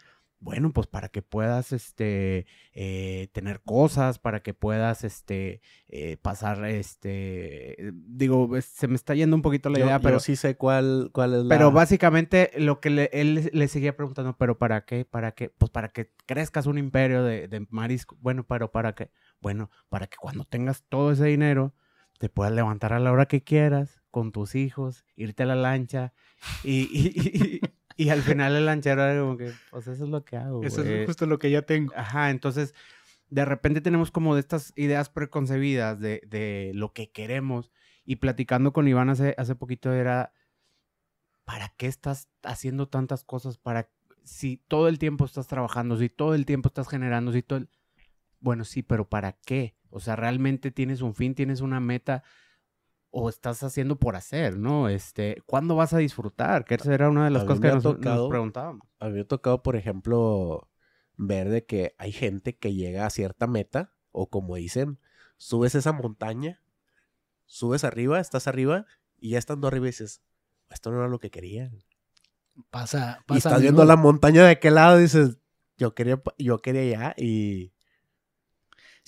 [0.40, 6.64] Bueno, pues para que puedas este, eh, tener cosas, para que puedas este, eh, pasar,
[6.64, 11.34] este, digo, se me está yendo un poquito la idea, pero sí sé cuál, cuál
[11.34, 11.48] es la...
[11.48, 15.04] Pero básicamente lo que él le seguía preguntando, ¿pero para qué?
[15.04, 15.50] ¿Para qué?
[15.50, 18.16] Pues para que crezcas un imperio de, de marisco.
[18.20, 19.10] Bueno, pero ¿para qué?
[19.40, 21.74] Bueno, para que cuando tengas todo ese dinero,
[22.18, 26.12] te puedas levantar a la hora que quieras con tus hijos, irte a la lancha
[26.62, 27.60] y, y,
[28.08, 30.62] al final el lanchero era como que, pues eso es lo que hago.
[30.62, 31.92] Eso es justo lo que ya tengo.
[31.96, 32.74] Ajá, entonces
[33.30, 37.72] de repente tenemos como de estas ideas preconcebidas de, de lo que queremos
[38.04, 40.32] y platicando con Iván hace, hace poquito era,
[41.44, 43.58] ¿para qué estás haciendo tantas cosas?
[43.58, 43.90] Para
[44.24, 47.66] si todo el tiempo estás trabajando, si todo el tiempo estás generando, si todo
[48.40, 49.76] Bueno, sí, pero ¿para qué?
[49.90, 52.22] O sea, realmente tienes un fin, tienes una meta.
[53.10, 54.88] O estás haciendo por hacer, ¿no?
[54.88, 56.64] Este, ¿cuándo vas a disfrutar?
[56.64, 58.86] Que esa era una de las A cosas que nos, nos tocado- preguntábamos.
[58.98, 60.68] A mí me ha tocado, por ejemplo,
[61.16, 64.98] ver de que hay gente que llega a cierta meta, o como dicen,
[65.36, 66.62] subes esa montaña,
[67.46, 68.86] subes arriba, estás arriba,
[69.18, 70.22] y ya estando arriba dices,
[70.70, 71.70] esto no era lo que quería.
[72.70, 73.38] Pasa, Y pasa.
[73.38, 75.38] estás a viendo la montaña de aquel lado, dices,
[75.76, 77.72] yo quería, yo quería allá, y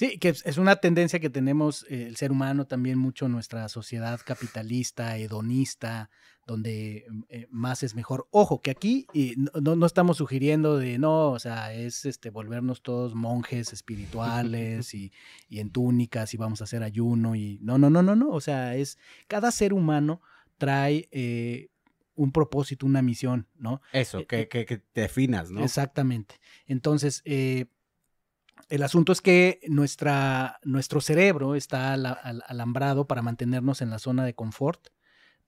[0.00, 3.68] Sí, que es una tendencia que tenemos eh, el ser humano también mucho en nuestra
[3.68, 6.08] sociedad capitalista, hedonista,
[6.46, 8.26] donde eh, más es mejor.
[8.30, 13.14] Ojo, que aquí eh, no, estamos sugiriendo de no, o sea, es este volvernos todos
[13.14, 15.12] monjes espirituales y,
[15.50, 18.30] y en túnicas y vamos a hacer ayuno y no, no, no, no, no.
[18.30, 18.96] O sea, es
[19.28, 20.22] cada ser humano
[20.56, 21.10] trae
[22.14, 23.82] un propósito, una misión, ¿no?
[23.92, 25.62] Eso, que, que, que te definas, ¿no?
[25.62, 26.36] Exactamente.
[26.66, 27.66] Entonces, eh,
[28.68, 34.24] el asunto es que nuestra, nuestro cerebro está al- alambrado para mantenernos en la zona
[34.24, 34.88] de confort,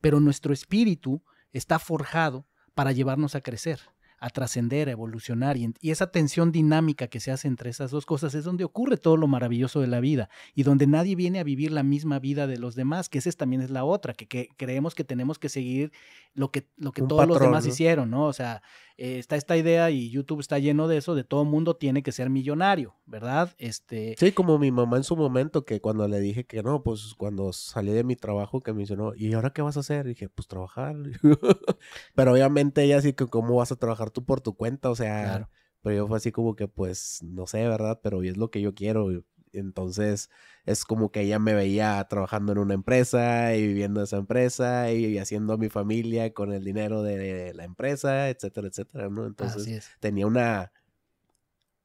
[0.00, 1.22] pero nuestro espíritu
[1.52, 3.80] está forjado para llevarnos a crecer,
[4.18, 5.56] a trascender, a evolucionar.
[5.56, 9.16] Y, esa tensión dinámica que se hace entre esas dos cosas es donde ocurre todo
[9.16, 12.56] lo maravilloso de la vida y donde nadie viene a vivir la misma vida de
[12.58, 15.48] los demás, que esa es- también es la otra, que, que creemos que tenemos que
[15.48, 15.92] seguir
[16.34, 17.70] lo que, lo que Un todos los demás ¿no?
[17.72, 18.24] hicieron, ¿no?
[18.26, 18.62] O sea,
[18.96, 22.12] eh, está esta idea y YouTube está lleno de eso, de todo mundo tiene que
[22.12, 23.54] ser millonario, ¿verdad?
[23.58, 27.14] Este, Sí, como mi mamá en su momento, que cuando le dije que no, pues
[27.16, 30.06] cuando salí de mi trabajo, que me mencionó, ¿y ahora qué vas a hacer?
[30.06, 30.96] Y dije, pues trabajar.
[32.14, 34.90] pero obviamente ella así que, ¿cómo vas a trabajar tú por tu cuenta?
[34.90, 35.48] O sea, Claro.
[35.82, 38.00] pero yo fue así como que, pues, no sé, ¿verdad?
[38.02, 39.08] Pero es lo que yo quiero.
[39.52, 40.30] Entonces,
[40.64, 44.92] es como que ella me veía trabajando en una empresa y viviendo en esa empresa
[44.92, 49.26] y haciendo a mi familia con el dinero de la empresa, etcétera, etcétera, ¿no?
[49.26, 49.66] Entonces,
[50.00, 50.72] tenía una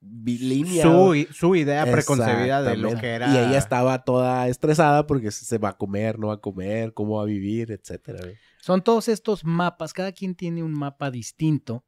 [0.01, 0.83] línea.
[0.83, 3.33] Su, su idea preconcebida de lo que era.
[3.33, 7.17] Y ella estaba toda estresada porque se- va a comer, no va a comer, cómo
[7.17, 8.19] va a vivir, etcétera.
[8.61, 11.85] Son todos estos mapas, cada quien tiene un mapa distinto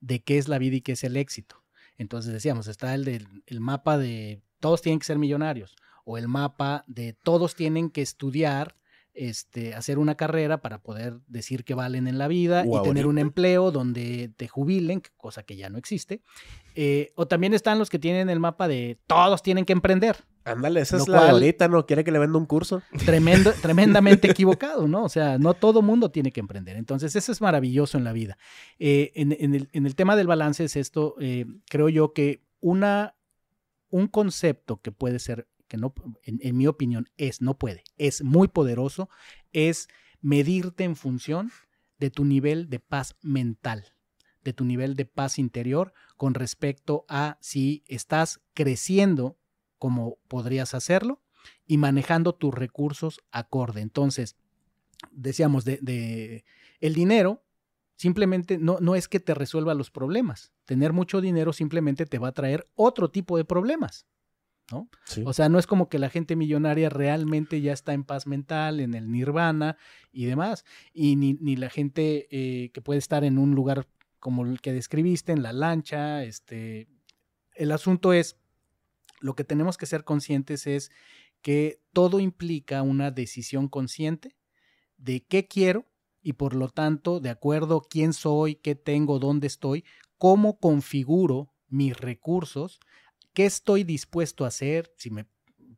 [0.00, 1.64] de qué es la vida y qué es el éxito.
[1.98, 6.28] Entonces decíamos, está el del el mapa de todos tienen que ser millonarios o el
[6.28, 8.76] mapa de todos tienen que estudiar,
[9.12, 13.18] este, hacer una carrera para poder decir que valen en la vida y tener un
[13.18, 16.20] empleo donde te jubilen, cosa que ya no existe.
[16.74, 20.16] Eh, o también están los que tienen el mapa de todos tienen que emprender.
[20.44, 21.86] Ándale, esa es la cual- ahorita, ¿no?
[21.86, 22.82] Quiere que le venda un curso.
[23.04, 25.02] Tremendo, tremendamente equivocado, ¿no?
[25.02, 26.76] O sea, no todo mundo tiene que emprender.
[26.76, 28.38] Entonces, eso es maravilloso en la vida.
[28.78, 32.44] Eh, en, en el, en el tema del balance es esto, eh, creo yo que
[32.60, 33.15] una,
[33.90, 38.48] un concepto que puede ser, que no, en, mi opinión, es, no puede, es muy
[38.48, 39.08] poderoso,
[39.52, 39.88] es
[40.20, 41.50] medirte en función
[41.98, 43.94] de tu nivel de paz mental,
[44.44, 49.38] de tu nivel de paz interior con respecto a si estás creciendo
[49.78, 51.22] como podrías hacerlo
[51.66, 53.80] y manejando tus recursos acorde.
[53.80, 54.36] Entonces,
[55.10, 56.44] decíamos, de, de-
[56.80, 57.45] el dinero
[57.96, 60.52] simplemente no, no es que te resuelva los problemas.
[60.64, 64.06] Tener mucho dinero simplemente te va a traer otro tipo de problemas.
[64.70, 64.88] ¿no?
[65.04, 65.22] Sí.
[65.24, 68.80] O sea, no es como que la gente millonaria realmente ya está en paz mental,
[68.80, 69.76] en el nirvana
[70.12, 70.64] y demás.
[70.92, 73.86] Y ni, ni la gente eh, que puede estar en un lugar
[74.18, 76.24] como el que describiste, en la lancha.
[76.24, 76.88] Este,
[77.54, 78.36] el asunto es,
[79.20, 80.90] lo que tenemos que ser conscientes es
[81.42, 84.36] que todo implica una decisión consciente
[84.96, 85.86] de qué quiero
[86.26, 89.84] y por lo tanto, de acuerdo a quién soy, qué tengo, dónde estoy,
[90.18, 92.80] cómo configuro mis recursos,
[93.32, 95.28] qué estoy dispuesto a hacer, si me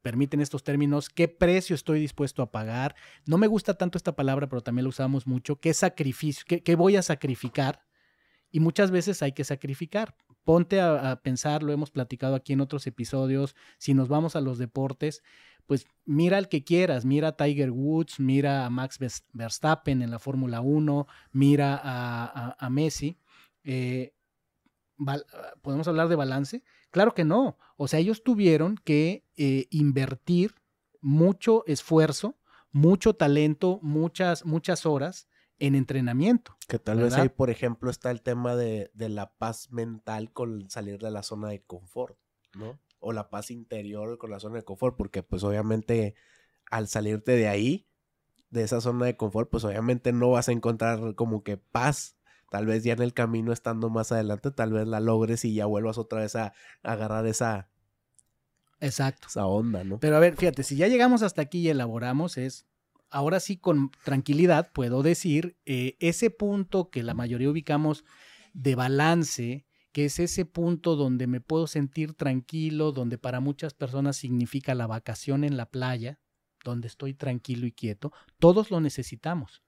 [0.01, 2.97] permiten estos términos, qué precio estoy dispuesto a pagar.
[3.27, 6.77] No me gusta tanto esta palabra, pero también la usamos mucho, qué sacrificio, qué, qué
[6.77, 7.85] voy a sacrificar.
[8.51, 10.17] Y muchas veces hay que sacrificar.
[10.45, 14.41] Ponte a, a pensar, lo hemos platicado aquí en otros episodios, si nos vamos a
[14.41, 15.23] los deportes,
[15.69, 20.11] pues mira al que quieras, mira a Tiger Woods, mira a Max Vers- Verstappen en
[20.11, 23.19] la Fórmula 1, mira a, a- a Messi.
[23.63, 24.13] Eh,
[25.63, 26.65] ¿Podemos hablar de balance?
[26.91, 27.57] Claro que no.
[27.77, 30.55] O sea, ellos tuvieron que eh, invertir
[31.01, 32.37] mucho esfuerzo,
[32.73, 35.29] mucho talento, muchas, muchas horas
[35.61, 36.57] en entrenamiento.
[36.67, 40.69] Que tal vez ahí, por ejemplo, está el tema de, de la paz mental con
[40.71, 42.17] salir de la zona de confort,
[42.55, 42.79] ¿no?
[43.01, 46.15] O la paz interior con la zona de confort, porque pues obviamente
[46.71, 47.89] al salirte de ahí,
[48.51, 52.17] de esa zona de confort, pues obviamente no vas a encontrar como que paz.
[52.51, 55.67] Tal vez ya en el camino estando más adelante, tal vez la logres y ya
[55.67, 57.69] vuelvas otra vez a, a agarrar esa,
[58.81, 59.29] Exacto.
[59.29, 59.99] esa onda, ¿no?
[60.01, 62.67] Pero a ver, fíjate, si ya llegamos hasta aquí y elaboramos, es
[63.11, 68.05] ahora sí con tranquilidad puedo decir eh, ese punto que la mayoría ubicamos
[68.53, 69.67] de balance,
[69.99, 74.87] que es ese punto donde me puedo sentir tranquilo, donde para muchas personas significa la
[74.87, 76.21] vacación en la playa,
[76.63, 79.65] donde estoy tranquilo y quieto, todos lo necesitamos.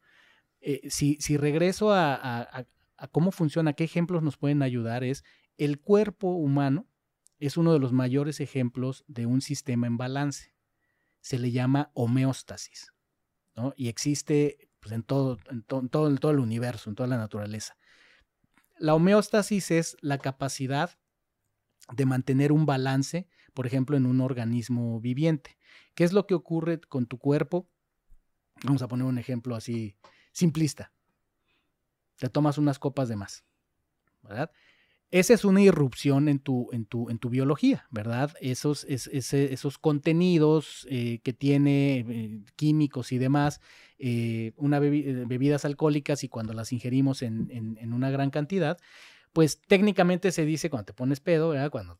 [0.60, 2.64] Eh, si, si, regreso a,
[3.10, 5.24] cómo funciona, qué ejemplos nos pueden ayudar, es
[5.58, 6.86] el cuerpo humano
[7.40, 10.54] es uno de los mayores ejemplos de un sistema en balance.
[11.20, 12.92] Se le llama homeostasis.
[13.56, 13.74] ¿no?
[13.76, 17.76] Y existe pues, en, todo, en, todo, en todo el universo, en toda la naturaleza.
[18.80, 20.98] La homeostasis es la capacidad
[21.92, 25.58] de mantener un balance, por ejemplo, en un organismo viviente.
[25.94, 27.68] ¿Qué es lo que ocurre con tu cuerpo?
[28.64, 29.98] Vamos a poner un ejemplo así
[30.32, 30.94] simplista.
[32.16, 33.44] Te tomas unas copas de más,
[34.22, 34.50] ¿verdad?
[35.10, 38.32] Esa es una irrupción en tu, en tu, en tu biología, ¿verdad?
[38.40, 43.60] Esos, esos contenidos eh, que tiene eh, químicos y demás,
[43.98, 48.78] eh, una bebidas alcohólicas y cuando las ingerimos en, en, una gran cantidad,
[49.32, 51.70] pues técnicamente se dice cuando te pones pedo, ¿verdad?
[51.70, 51.98] Cuando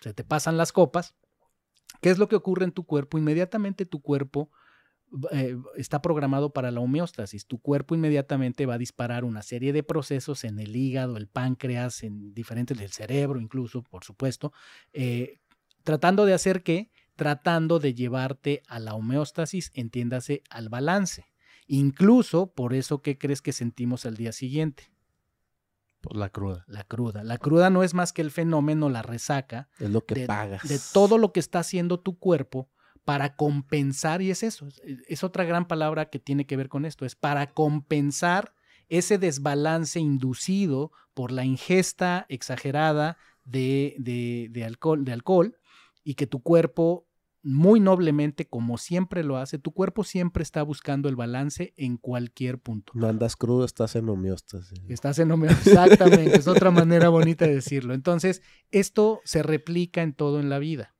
[0.00, 1.16] se te pasan las copas,
[2.00, 3.18] ¿qué es lo que ocurre en tu cuerpo?
[3.18, 4.48] Inmediatamente tu cuerpo
[5.30, 7.46] eh, está programado para la homeostasis.
[7.46, 12.02] Tu cuerpo inmediatamente va a disparar una serie de procesos en el hígado, el páncreas,
[12.02, 14.52] en diferentes del cerebro, incluso, por supuesto,
[14.92, 15.40] eh,
[15.82, 16.90] tratando de hacer qué?
[17.16, 21.26] Tratando de llevarte a la homeostasis, entiéndase, al balance.
[21.66, 24.90] Incluso por eso, ¿qué crees que sentimos al día siguiente?
[26.00, 26.64] Pues la cruda.
[26.68, 27.24] La cruda.
[27.24, 29.68] La cruda no es más que el fenómeno, la resaca.
[29.78, 30.66] Es lo que pagas.
[30.68, 32.70] De todo lo que está haciendo tu cuerpo
[33.08, 37.06] para compensar, y es eso, es, otra gran palabra que tiene que ver con esto,
[37.06, 38.52] es para compensar
[38.90, 43.16] ese desbalance inducido por la ingesta exagerada
[43.46, 43.96] de,
[44.52, 45.56] de, alcohol, de alcohol
[46.04, 47.06] y que tu cuerpo
[47.42, 52.58] muy noblemente, como siempre lo hace, tu cuerpo siempre está buscando el balance en cualquier
[52.58, 52.92] punto.
[52.94, 54.82] No andas crudo, estás en homeostasis.
[54.86, 57.94] Estás en homeostasis, exactamente, es otra manera bonita de decirlo.
[57.94, 60.94] Entonces, esto se replica en todo en la vida.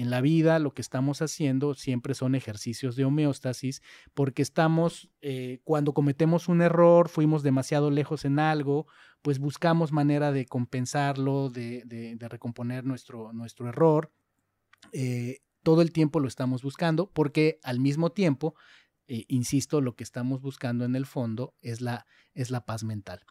[0.00, 3.82] En la vida lo que estamos haciendo siempre son ejercicios de homeostasis
[4.14, 8.86] porque estamos, eh, cuando cometemos un error, fuimos demasiado lejos en algo,
[9.20, 14.10] pues buscamos manera de compensarlo, de, recomponer nuestro, nuestro error.
[14.92, 18.54] Eh, todo el tiempo lo estamos buscando porque al mismo tiempo,
[19.06, 23.26] eh, insisto, lo que estamos buscando en el fondo es la, es la paz mental.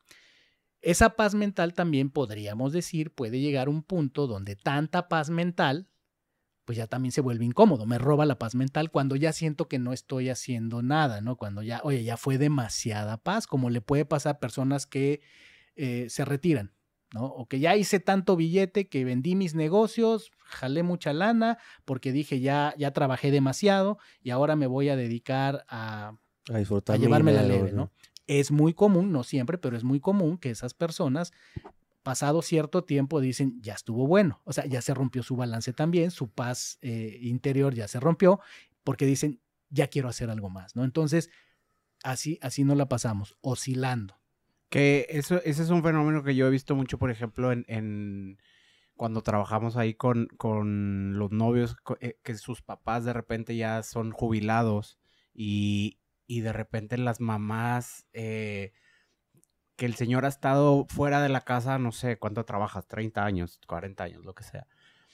[0.82, 5.89] Esa paz mental también podríamos decir puede llegar a un punto donde tanta paz mental
[6.69, 9.79] pues ya también se vuelve incómodo, me roba la paz mental cuando ya siento que
[9.79, 11.36] no estoy haciendo nada, ¿no?
[11.36, 15.19] Cuando ya, oye, ya fue demasiada paz, como le puede pasar a personas que
[15.75, 16.75] eh, se retiran,
[17.12, 17.25] ¿no?
[17.25, 22.39] O que ya hice tanto billete que vendí mis negocios, jalé mucha lana porque dije
[22.39, 26.19] ya, ya trabajé demasiado y ahora me voy a dedicar a,
[26.51, 27.91] a, disfrutar a llevarme la leve, ¿no?
[28.27, 31.34] Es muy común, no siempre, pero es muy común que esas personas
[32.03, 36.12] pasado cierto tiempo dicen, ya estuvo bueno, o sea, ya se rompió su balance también,
[36.12, 38.39] su paz eh, interior ya se rompió,
[38.83, 40.83] porque dicen, ya quiero hacer algo más, ¿no?
[40.83, 41.29] Entonces,
[42.03, 44.19] así, así no la pasamos, oscilando.
[44.69, 48.38] Que eso, ese es un fenómeno que yo he visto mucho, por ejemplo, en,
[48.95, 54.12] cuando trabajamos ahí con, con los novios, eh, que sus papás de repente ya son
[54.12, 54.99] jubilados
[55.33, 58.05] y, y de repente las mamás...
[58.13, 58.73] Eh,
[59.79, 63.61] que el señor ha estado fuera de la casa, no sé cuánto trabajas, 30 años,
[63.65, 64.67] 40 años, lo que sea.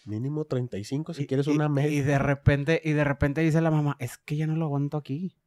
[0.06, 1.92] Mínimo 35 si quieres una media.
[1.92, 4.98] Y de repente, y de repente dice la mamá, es que ya no lo aguanto
[4.98, 5.38] aquí.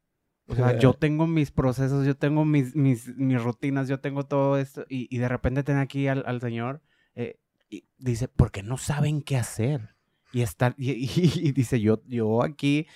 [0.47, 4.57] O sea, yo tengo mis procesos, yo tengo mis, mis, mis rutinas, yo tengo todo
[4.57, 4.87] esto.
[4.89, 6.81] Y, y de repente tiene aquí al, al señor
[7.17, 9.97] eh, y dice, porque no saben qué hacer.
[10.33, 10.93] Y, está, y,
[11.43, 12.87] y, dice, yo, yo aquí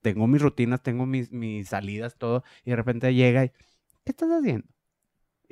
[0.00, 2.42] tengo mis rutinas, tengo mis, mis salidas, todo.
[2.64, 3.50] Y de repente llega y,
[4.04, 4.66] ¿qué estás haciendo?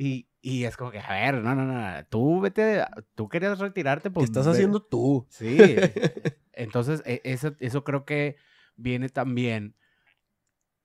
[0.02, 2.82] Y, y es como que, a ver, no, no, no, tú vete,
[3.14, 4.24] tú querías retirarte, pues.
[4.24, 5.26] ¿Qué estás haciendo tú?
[5.28, 5.58] Sí.
[6.54, 8.36] Entonces, e, eso, eso creo que
[8.76, 9.76] viene también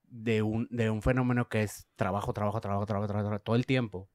[0.10, 4.10] de un, de un fenómeno que es trabajo, trabajo, trabajo, trabajo, trabajo, todo el tiempo.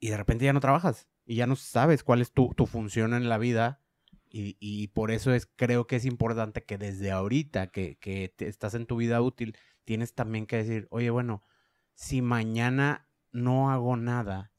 [0.00, 3.12] Y de repente ya no trabajas y ya no sabes cuál es tu, tu función
[3.12, 3.82] en la vida.
[4.30, 8.72] Y, y, por eso es, creo que es importante que desde ahorita que, que estás
[8.72, 11.44] en tu vida útil, tienes también que decir, oye, bueno,
[11.92, 14.52] si mañana no hago nada,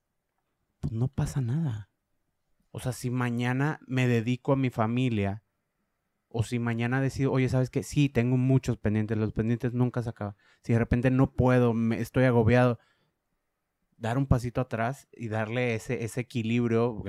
[0.81, 1.89] pues no pasa nada.
[2.71, 5.43] O sea, si mañana me dedico a mi familia,
[6.27, 7.81] o si mañana decido, oye, ¿sabes qué?
[7.81, 10.35] Sí, tengo muchos pendientes, los pendientes nunca se acaban.
[10.61, 12.77] Si de repente no puedo, me, estoy agobiado,
[13.97, 17.01] dar un pasito atrás y darle ese, ese equilibrio,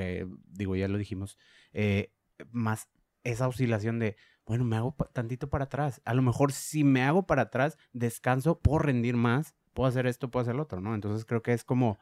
[0.47, 1.37] digo, ya lo dijimos,
[1.73, 2.13] eh,
[2.53, 2.89] más
[3.25, 6.01] esa oscilación de, bueno, me hago tantito para atrás.
[6.05, 10.31] A lo mejor si me hago para atrás, descanso, puedo rendir más puedo hacer esto,
[10.31, 10.95] puedo hacer otro, ¿no?
[10.95, 11.99] Entonces creo que es como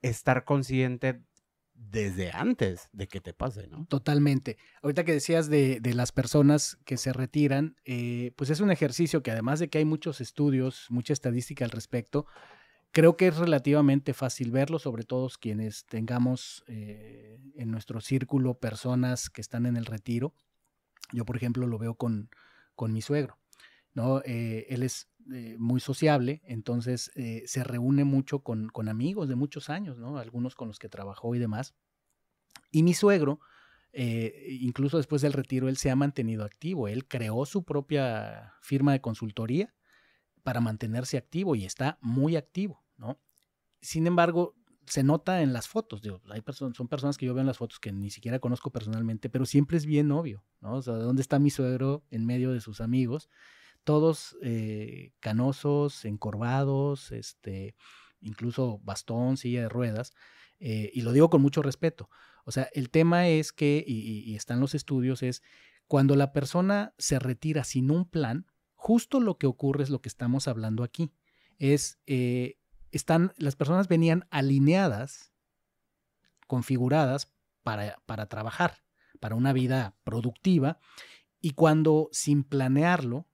[0.00, 1.20] estar consciente
[1.74, 3.84] desde antes de que te pase, ¿no?
[3.84, 4.56] Totalmente.
[4.82, 9.30] Ahorita que decías de, las personas que se retiran, eh, pues es un ejercicio que
[9.30, 12.24] además de que hay muchos estudios, mucha estadística al respecto,
[12.92, 19.28] creo que es relativamente fácil verlo, sobre todo quienes tengamos eh, en nuestro círculo personas
[19.28, 20.32] que están en el retiro.
[21.12, 22.30] Yo, por ejemplo, lo veo con,
[22.74, 23.36] con mi suegro.
[23.96, 24.20] ¿No?
[24.26, 29.70] Eh, él es eh, muy sociable, entonces eh, se reúne mucho con, amigos de muchos
[29.70, 30.18] años, ¿no?
[30.18, 31.74] Algunos con los que trabajó y demás.
[32.70, 33.40] Y mi suegro,
[33.94, 36.88] incluso después del retiro, él se ha mantenido activo.
[36.88, 39.74] Él creó su propia firma de consultoría
[40.42, 43.18] para mantenerse activo y está muy activo, ¿no?
[43.80, 44.54] Sin embargo,
[44.86, 46.02] se nota en las fotos.
[46.30, 49.30] hay personas, son personas que yo veo en las fotos que ni siquiera conozco personalmente,
[49.30, 50.74] pero siempre es bien obvio, ¿no?
[50.74, 53.30] O sea, ¿dónde está mi suegro en medio de sus amigos?
[53.86, 57.76] Todos eh, canosos, encorvados, este,
[58.20, 60.12] incluso bastón, silla de ruedas,
[60.58, 62.10] eh, y lo digo con mucho respeto.
[62.44, 65.40] O sea, el tema es que, y, están los estudios, es
[65.86, 70.08] cuando la persona se retira sin un plan, justo lo que ocurre es lo que
[70.08, 71.12] estamos hablando aquí.
[71.58, 72.58] Es, eh,
[72.90, 75.32] están, las personas venían alineadas,
[76.48, 77.32] configuradas
[77.62, 78.82] para, para trabajar,
[79.20, 80.80] para una vida productiva,
[81.40, 83.28] y cuando sin planearlo,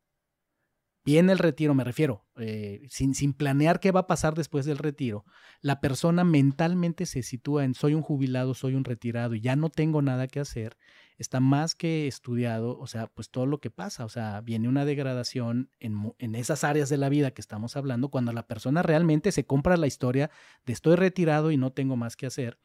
[1.05, 4.79] Viene el retiro, me refiero, eh, sin, sin, planear qué va a pasar después del
[4.79, 5.25] retiro,
[5.61, 9.69] la persona mentalmente se sitúa en soy un jubilado, soy un retirado y ya no
[9.69, 10.77] tengo nada que hacer,
[11.19, 14.85] está más que estudiado, o sea, pues todo lo que pasa, o sea, viene una
[14.85, 19.33] degradación en, en esas áreas de la vida que estamos hablando, cuando la persona realmente
[19.33, 20.31] se compra la historia
[20.67, 22.59] de estoy retirado y no tengo más que hacer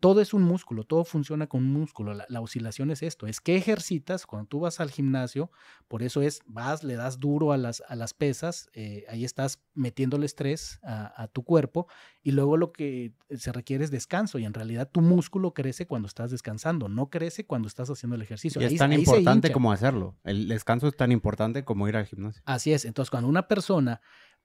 [0.00, 2.14] todo es un músculo, todo funciona con un músculo.
[2.14, 5.50] La, oscilación es esto, es que ejercitas cuando tú vas al gimnasio,
[5.88, 9.62] por eso es, vas, le das duro a las, a las pesas, eh, ahí estás
[9.74, 11.88] metiéndole estrés a, tu cuerpo
[12.22, 16.08] y luego lo que se requiere es descanso y en realidad tu músculo crece cuando
[16.08, 18.60] estás descansando, no crece cuando estás haciendo el ejercicio.
[18.60, 22.42] Y es tan importante como hacerlo, el descanso es tan importante como ir al gimnasio.
[22.44, 24.00] Así es, entonces cuando una persona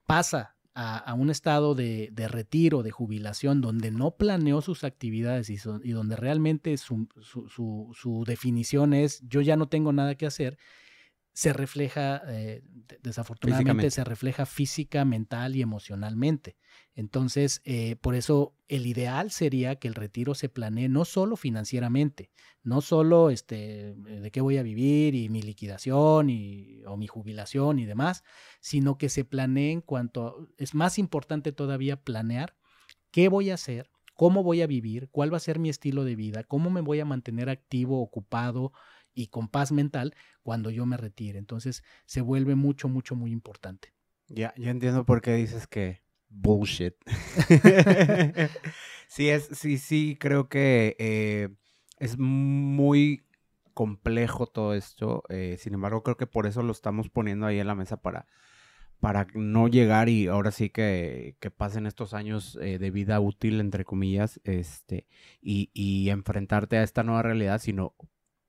[0.06, 5.58] pasa a, un estado de, retiro, de jubilación, donde no planeó sus actividades y,
[5.92, 10.58] donde realmente su, su, definición es yo ya no tengo nada que hacer,
[11.34, 12.62] se refleja, eh,
[13.02, 16.58] desafortunadamente, se refleja física, mental y emocionalmente.
[16.94, 22.32] Entonces, eh, por eso el ideal sería que el retiro se planee no solo financieramente,
[22.64, 27.80] no solo este, de qué voy a vivir y mi liquidación y, o mi jubilación
[27.80, 28.24] y demás,
[28.60, 32.58] sino que se planee en cuanto, es más importante todavía planear
[33.12, 36.16] qué voy a hacer, cómo voy a vivir, cuál va a ser mi estilo de
[36.16, 38.74] vida, cómo me voy a mantener activo, ocupado,
[39.14, 41.40] y con paz mental cuando yo me retire.
[41.40, 43.94] Entonces se vuelve mucho, mucho, muy importante.
[44.28, 46.96] Ya, yo entiendo por qué dices que bullshit.
[49.08, 51.50] sí, es, sí, sí, creo que eh,
[52.00, 53.26] es muy
[53.74, 55.24] complejo todo esto.
[55.30, 58.28] Eh, sin embargo, creo que por eso lo estamos poniendo ahí en la mesa para,
[59.00, 63.60] para no llegar y ahora sí que, que pasen estos años eh, de vida útil,
[63.60, 65.08] entre comillas, este,
[65.42, 67.96] y, y, enfrentarte a esta nueva realidad, sino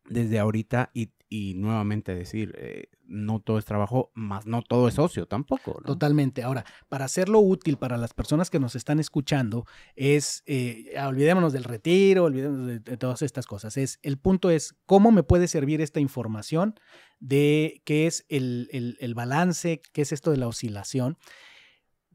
[0.09, 5.27] desde ahorita y, nuevamente decir, eh, no todo es trabajo, más no todo es ocio
[5.27, 5.81] tampoco.
[5.87, 6.43] Totalmente.
[6.43, 9.65] Ahora, para hacerlo útil para las personas que nos están escuchando,
[9.97, 13.79] es, eh, olvidémonos del retiro, olvidémonos de, todas estas cosas.
[13.79, 16.75] Es, el punto es, ¿cómo me puede servir esta información
[17.19, 21.17] de qué es el, el balance, qué es esto de la oscilación?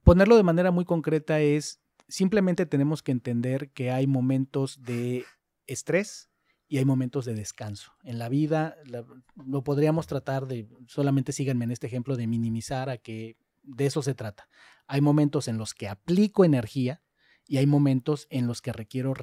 [0.03, 5.25] Ponerlo de manera muy concreta es, simplemente tenemos que entender que hay momentos de
[5.65, 6.29] estrés,
[6.67, 7.93] y hay momentos de descanso.
[8.03, 8.75] En la vida
[9.35, 14.01] lo podríamos tratar de, solamente síganme en este ejemplo, de minimizar a que de eso
[14.01, 14.49] se trata.
[14.87, 17.01] Hay momentos en los que aplico energía
[17.47, 19.13] y hay momentos en los que requiero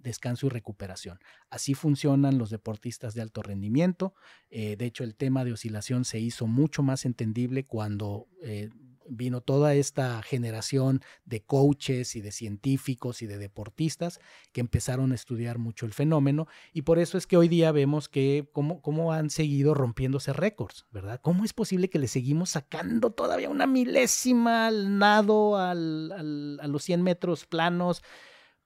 [0.00, 1.20] descanso y recuperación.
[1.48, 4.14] Así funcionan los deportistas de alto rendimiento.
[4.50, 8.70] Eh, de hecho, el tema de oscilación se hizo mucho más entendible cuando eh,
[9.10, 14.20] vino toda esta generación de coaches y de científicos y de deportistas
[14.52, 18.08] que empezaron a estudiar mucho el fenómeno y por eso es que hoy día vemos
[18.08, 21.20] que cómo, cómo han seguido rompiéndose récords, ¿verdad?
[21.22, 26.82] ¿Cómo es posible que le seguimos sacando todavía una milésima al nado, al, a los
[26.82, 28.02] 100 metros planos?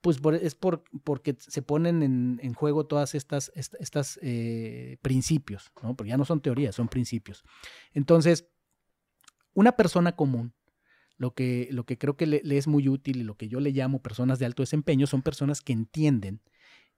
[0.00, 2.02] Pues es por, porque se ponen
[2.42, 5.94] en, juego todas estas, estas, eh, principios, ¿no?
[5.94, 7.44] Porque ya no son teorías, son principios.
[7.94, 8.48] Entonces,
[9.54, 10.54] una persona común,
[11.16, 13.70] lo que, lo que creo que le, es muy útil y lo que yo le
[13.70, 16.40] llamo personas de alto desempeño, son personas que entienden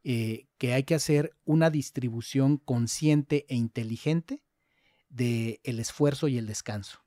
[0.03, 4.43] eh, que hay que hacer una distribución consciente e inteligente
[5.09, 7.01] del el esfuerzo y el descanso.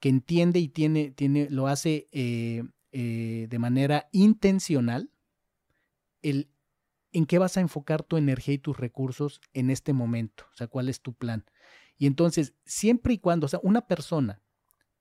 [0.00, 2.62] Que entiende y tiene, tiene, lo hace eh,
[2.92, 5.10] eh, de manera intencional
[6.22, 6.50] el
[7.12, 10.66] en qué vas a enfocar tu energía y tus recursos en este momento, o sea,
[10.66, 11.44] cuál es tu plan.
[11.96, 14.42] Y entonces, siempre y cuando, o sea, una persona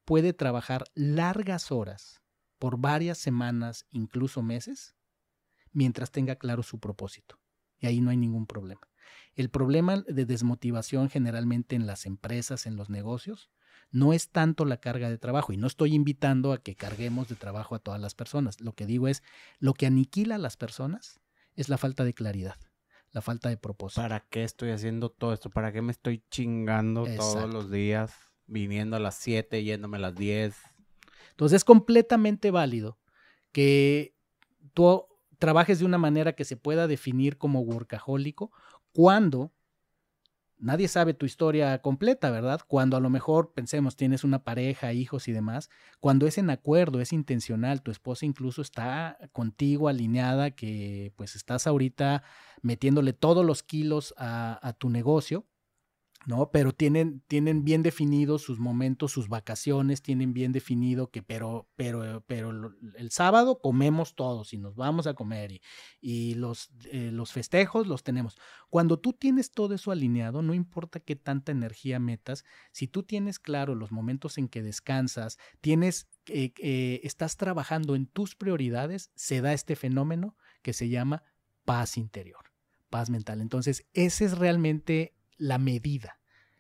[0.08, 2.22] puede trabajar largas horas
[2.60, 4.96] por varias semanas, incluso meses,
[5.74, 7.42] mientras tenga claro su propósito.
[7.78, 8.88] Y ahí no hay ningún problema.
[9.36, 13.52] El problema de desmotivación generalmente en las empresas, en los negocios,
[13.92, 15.52] no es tanto la carga de trabajo.
[15.52, 18.62] Y no estoy invitando a que carguemos de trabajo a todas las personas.
[18.62, 19.24] Lo que digo es,
[19.60, 21.20] lo que aniquila a las personas
[21.56, 22.56] es la falta de claridad,
[23.12, 24.02] la falta de propósito.
[24.02, 25.50] ¿Para qué estoy haciendo todo esto?
[25.50, 28.27] ¿Para qué me estoy chingando todos los días?
[28.48, 30.56] Viniendo a las 7, yéndome a las 10.
[31.32, 32.98] Entonces es completamente válido
[33.52, 34.16] que
[34.74, 35.06] tú
[35.38, 38.52] trabajes de una manera que se pueda definir como workahólico
[38.92, 39.52] cuando
[40.60, 42.62] nadie sabe tu historia completa, ¿verdad?
[42.68, 45.70] Cuando a lo mejor pensemos tienes una pareja, hijos y demás,
[46.00, 51.68] cuando es en acuerdo, es intencional, tu esposa incluso está contigo alineada, que pues estás
[51.68, 52.24] ahorita
[52.62, 55.46] metiéndole todos los kilos a, a tu negocio,
[56.28, 56.52] ¿no?
[56.52, 62.22] Pero tienen, tienen bien definidos sus momentos, sus vacaciones, tienen bien definido que, pero, pero,
[62.28, 62.52] pero
[62.98, 65.62] el sábado comemos todos y nos vamos a comer y,
[66.02, 68.38] y los, eh, los festejos los tenemos.
[68.70, 73.40] Cuando tú tienes todo eso alineado, no importa qué tanta energía metas, si tú tienes
[73.40, 79.40] claro los momentos en que descansas, tienes, eh, eh, estás trabajando en tus prioridades, se
[79.40, 81.24] da este fenómeno que se llama
[81.64, 82.52] paz interior,
[82.90, 83.40] paz mental.
[83.40, 86.20] Entonces, ese es realmente la medida.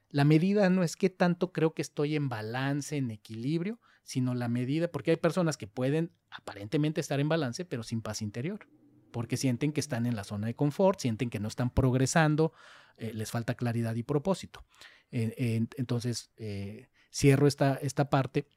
[0.09, 4.47] La medida no es qué tanto creo que estoy en balance, en equilibrio, sino la
[4.47, 8.67] medida, porque hay personas que pueden aparentemente estar en balance, pero sin paz interior,
[9.11, 12.53] porque sienten que están en la zona de confort, sienten que no están progresando,
[12.97, 14.65] eh, les falta claridad y propósito.
[15.09, 18.47] entonces, eh, cierro esta, esta parte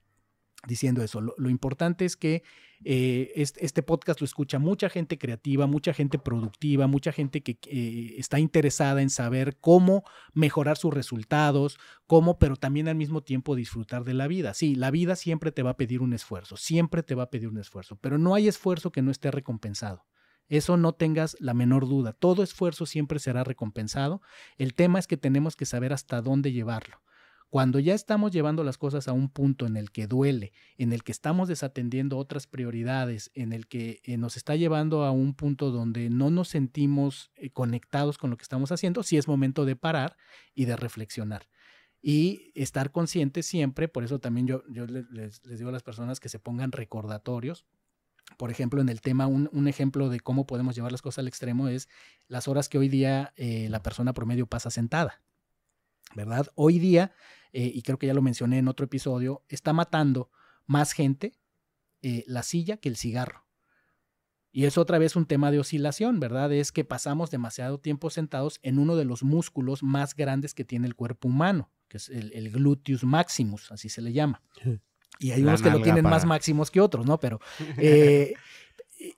[0.67, 1.21] diciendo eso.
[1.21, 2.43] Lo, importante es que
[2.85, 8.15] eh, este, podcast lo escucha mucha gente creativa, mucha gente productiva, mucha gente que eh,
[8.19, 14.05] está interesada en saber cómo mejorar sus resultados, cómo, pero también al mismo tiempo disfrutar
[14.05, 14.55] de la vida.
[14.55, 17.49] Sí, la vida siempre te va a pedir un esfuerzo, siempre te va a pedir
[17.49, 20.05] un esfuerzo, pero no hay esfuerzo que no esté recompensado.
[20.51, 22.13] Eso no tengas la menor duda.
[22.13, 24.21] Todo esfuerzo siempre será recompensado.
[24.59, 27.01] El tema es que tenemos que saber hasta dónde llevarlo.
[27.51, 31.03] Cuando ya estamos llevando las cosas a un punto en el que duele, en el
[31.03, 35.73] que estamos desatendiendo otras prioridades, en el que eh, nos está llevando a un punto
[35.73, 39.75] donde no nos sentimos eh, conectados con lo que estamos haciendo, sí es momento de
[39.75, 40.17] parar
[40.55, 41.49] y de reflexionar.
[42.01, 46.29] Y estar conscientes siempre, por eso también yo, yo les, digo a las personas que
[46.29, 47.67] se pongan recordatorios,
[48.37, 51.67] por ejemplo, en el tema, un, ejemplo de cómo podemos llevar las cosas al extremo
[51.67, 51.89] es
[52.29, 55.21] las horas que hoy día eh, la persona promedio pasa sentada.
[56.15, 56.49] ¿Verdad?
[56.55, 57.13] Hoy día,
[57.53, 60.31] eh, y creo que ya lo mencioné en otro episodio, está matando
[60.67, 61.39] más gente
[62.03, 63.47] eh, la silla que el cigarro.
[64.53, 66.53] Y es otra vez un tema de oscilación, ¿verdad?
[66.53, 70.89] Es que pasamos demasiado tiempo sentados en uno de los músculos más grandes que tiene
[70.89, 74.43] el cuerpo humano, que es el, gluteus maximus, así se le llama.
[75.21, 77.21] Y hay unos que lo tienen más máximos que otros, ¿no?
[77.21, 77.39] Pero,
[77.79, 78.35] eh,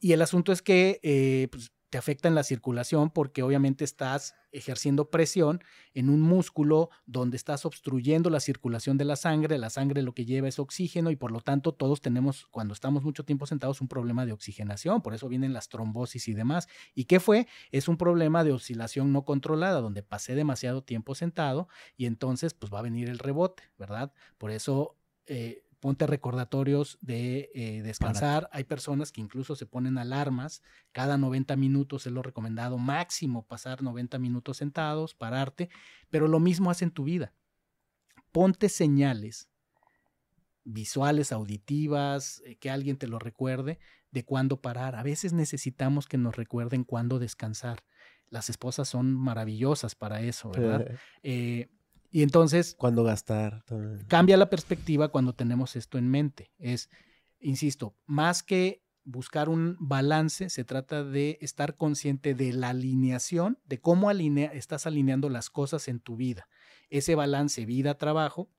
[0.01, 5.11] y el asunto es que pues, te afecta en la circulación porque obviamente estás ejerciendo
[5.11, 5.62] presión
[5.93, 10.24] en un músculo donde estás obstruyendo la circulación de la sangre, la sangre lo que
[10.24, 13.88] lleva es oxígeno y por lo tanto todos tenemos cuando estamos mucho tiempo sentados un
[13.88, 16.66] problema de oxigenación, por eso vienen las trombosis y demás.
[16.95, 17.47] ¿Y qué fue?
[17.72, 21.68] Es un problema de oscilación no controlada donde pasé demasiado tiempo sentado
[21.99, 24.14] y entonces pues va a venir el rebote, ¿verdad?
[24.38, 28.49] Por eso eh, ponte recordatorios de eh, descansar.
[28.53, 30.62] Hay personas que incluso se ponen alarmas.
[30.93, 35.70] Cada 90 minutos es lo recomendado máximo pasar 90 minutos sentados, pararte.
[36.09, 37.35] Pero lo mismo hace en tu vida.
[38.30, 39.51] Ponte señales
[40.62, 43.80] visuales, auditivas, eh, que alguien te lo recuerde
[44.12, 44.95] de cuándo parar.
[44.95, 47.83] A veces necesitamos que nos recuerden cuándo descansar.
[48.28, 50.87] Las esposas son maravillosas para eso, ¿verdad?
[51.24, 51.70] Eh,
[52.13, 52.77] y entonces...
[52.79, 53.65] Cuando gastar.
[54.07, 56.53] Cambia la perspectiva cuando tenemos esto en mente.
[56.59, 56.91] Es,
[57.41, 63.81] insisto, más que buscar un balance, se trata de estar consciente de la alineación, de
[63.81, 66.49] cómo alinea, estás alineando las cosas en tu vida.
[66.91, 68.51] Ese balance vida-trabajo,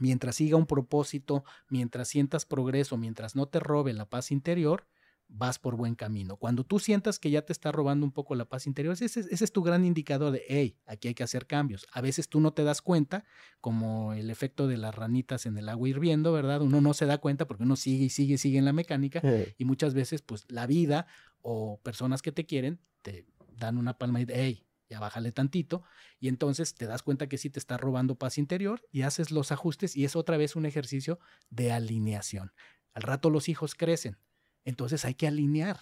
[0.00, 4.86] mientras siga un propósito, mientras sientas progreso, mientras no te robe la paz interior,
[5.32, 6.36] vas por buen camino.
[6.36, 9.52] Cuando tú sientas que ya te está robando un poco la paz interior, ese, es
[9.52, 11.86] tu gran indicador de, hey, aquí hay que hacer cambios.
[11.92, 13.24] A veces tú no te das cuenta,
[13.60, 16.60] como el efecto de las ranitas en el agua hirviendo, ¿verdad?
[16.62, 19.22] Uno no se da cuenta porque uno sigue y sigue y sigue en la mecánica
[19.56, 21.06] y muchas veces pues la vida
[21.42, 23.26] o personas que te quieren te
[23.56, 25.84] dan una palma y de, hey, ya bájale tantito
[26.18, 29.52] y entonces te das cuenta que sí te está robando paz interior y haces los
[29.52, 32.52] ajustes y es otra vez un ejercicio de alineación.
[32.92, 34.18] Al rato los hijos crecen,
[34.64, 35.80] entonces hay que alinear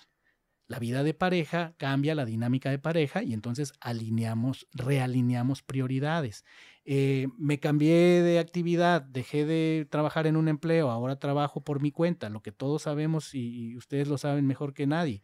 [0.68, 6.45] la vida de pareja cambia la dinámica de pareja y entonces alineamos, realineamos prioridades.
[6.85, 11.91] Eh, me cambié de actividad, dejé de trabajar en un empleo, ahora trabajo por mi
[11.91, 15.22] cuenta, lo que todos sabemos y ustedes lo saben mejor que nadie.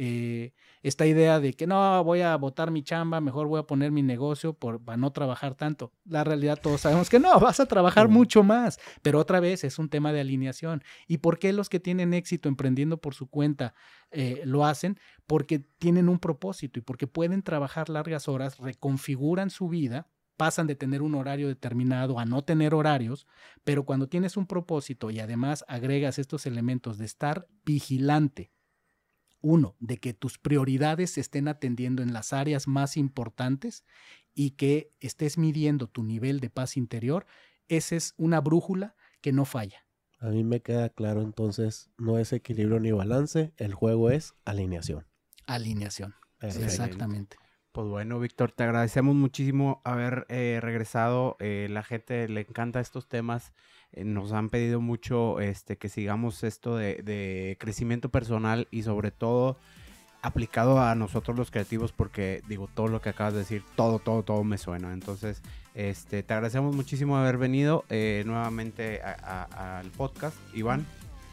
[0.00, 0.52] Eh,
[0.84, 4.00] esta idea de que no, voy a botar mi chamba, mejor voy a poner mi
[4.00, 5.90] negocio por, para no trabajar tanto.
[6.04, 9.76] La realidad todos sabemos que no, vas a trabajar mucho más, pero otra vez es
[9.76, 10.84] un tema de alineación.
[11.08, 13.74] ¿Y por qué los que tienen éxito emprendiendo por su cuenta
[14.12, 15.00] eh, lo hacen?
[15.26, 20.76] Porque tienen un propósito y porque pueden trabajar largas horas, reconfiguran su vida pasan de
[20.76, 23.26] tener un horario determinado a no tener horarios,
[23.64, 28.52] pero cuando tienes un propósito y además agregas estos elementos de estar vigilante,
[29.40, 33.84] uno, de que tus prioridades se estén atendiendo en las áreas más importantes
[34.34, 37.26] y que estés midiendo tu nivel de paz interior,
[37.68, 39.84] esa es una brújula que no falla.
[40.20, 45.06] A mí me queda claro entonces, no es equilibrio ni balance, el juego es alineación.
[45.46, 46.14] Alineación.
[46.40, 47.36] Exactamente.
[47.72, 51.36] Pues bueno, Víctor, te agradecemos muchísimo haber eh, regresado.
[51.38, 53.52] Eh, la gente le encanta estos temas.
[53.92, 59.56] Eh, nos han pedido mucho este, que sigamos esto de, crecimiento personal y sobre todo
[60.20, 64.22] aplicado a nosotros los creativos porque digo todo lo que acabas de decir, todo, todo,
[64.24, 64.92] todo me suena.
[64.92, 65.42] Entonces,
[65.74, 70.36] este, te agradecemos muchísimo haber venido eh, nuevamente al podcast.
[70.54, 70.86] Iván.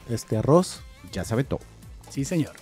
[0.10, 0.82] Este arroz
[1.12, 1.62] ya sabe todo.
[2.10, 2.54] Sí, señor.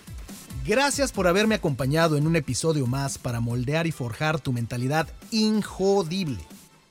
[0.66, 6.40] Gracias por haberme acompañado en un episodio más para moldear y forjar tu mentalidad injodible.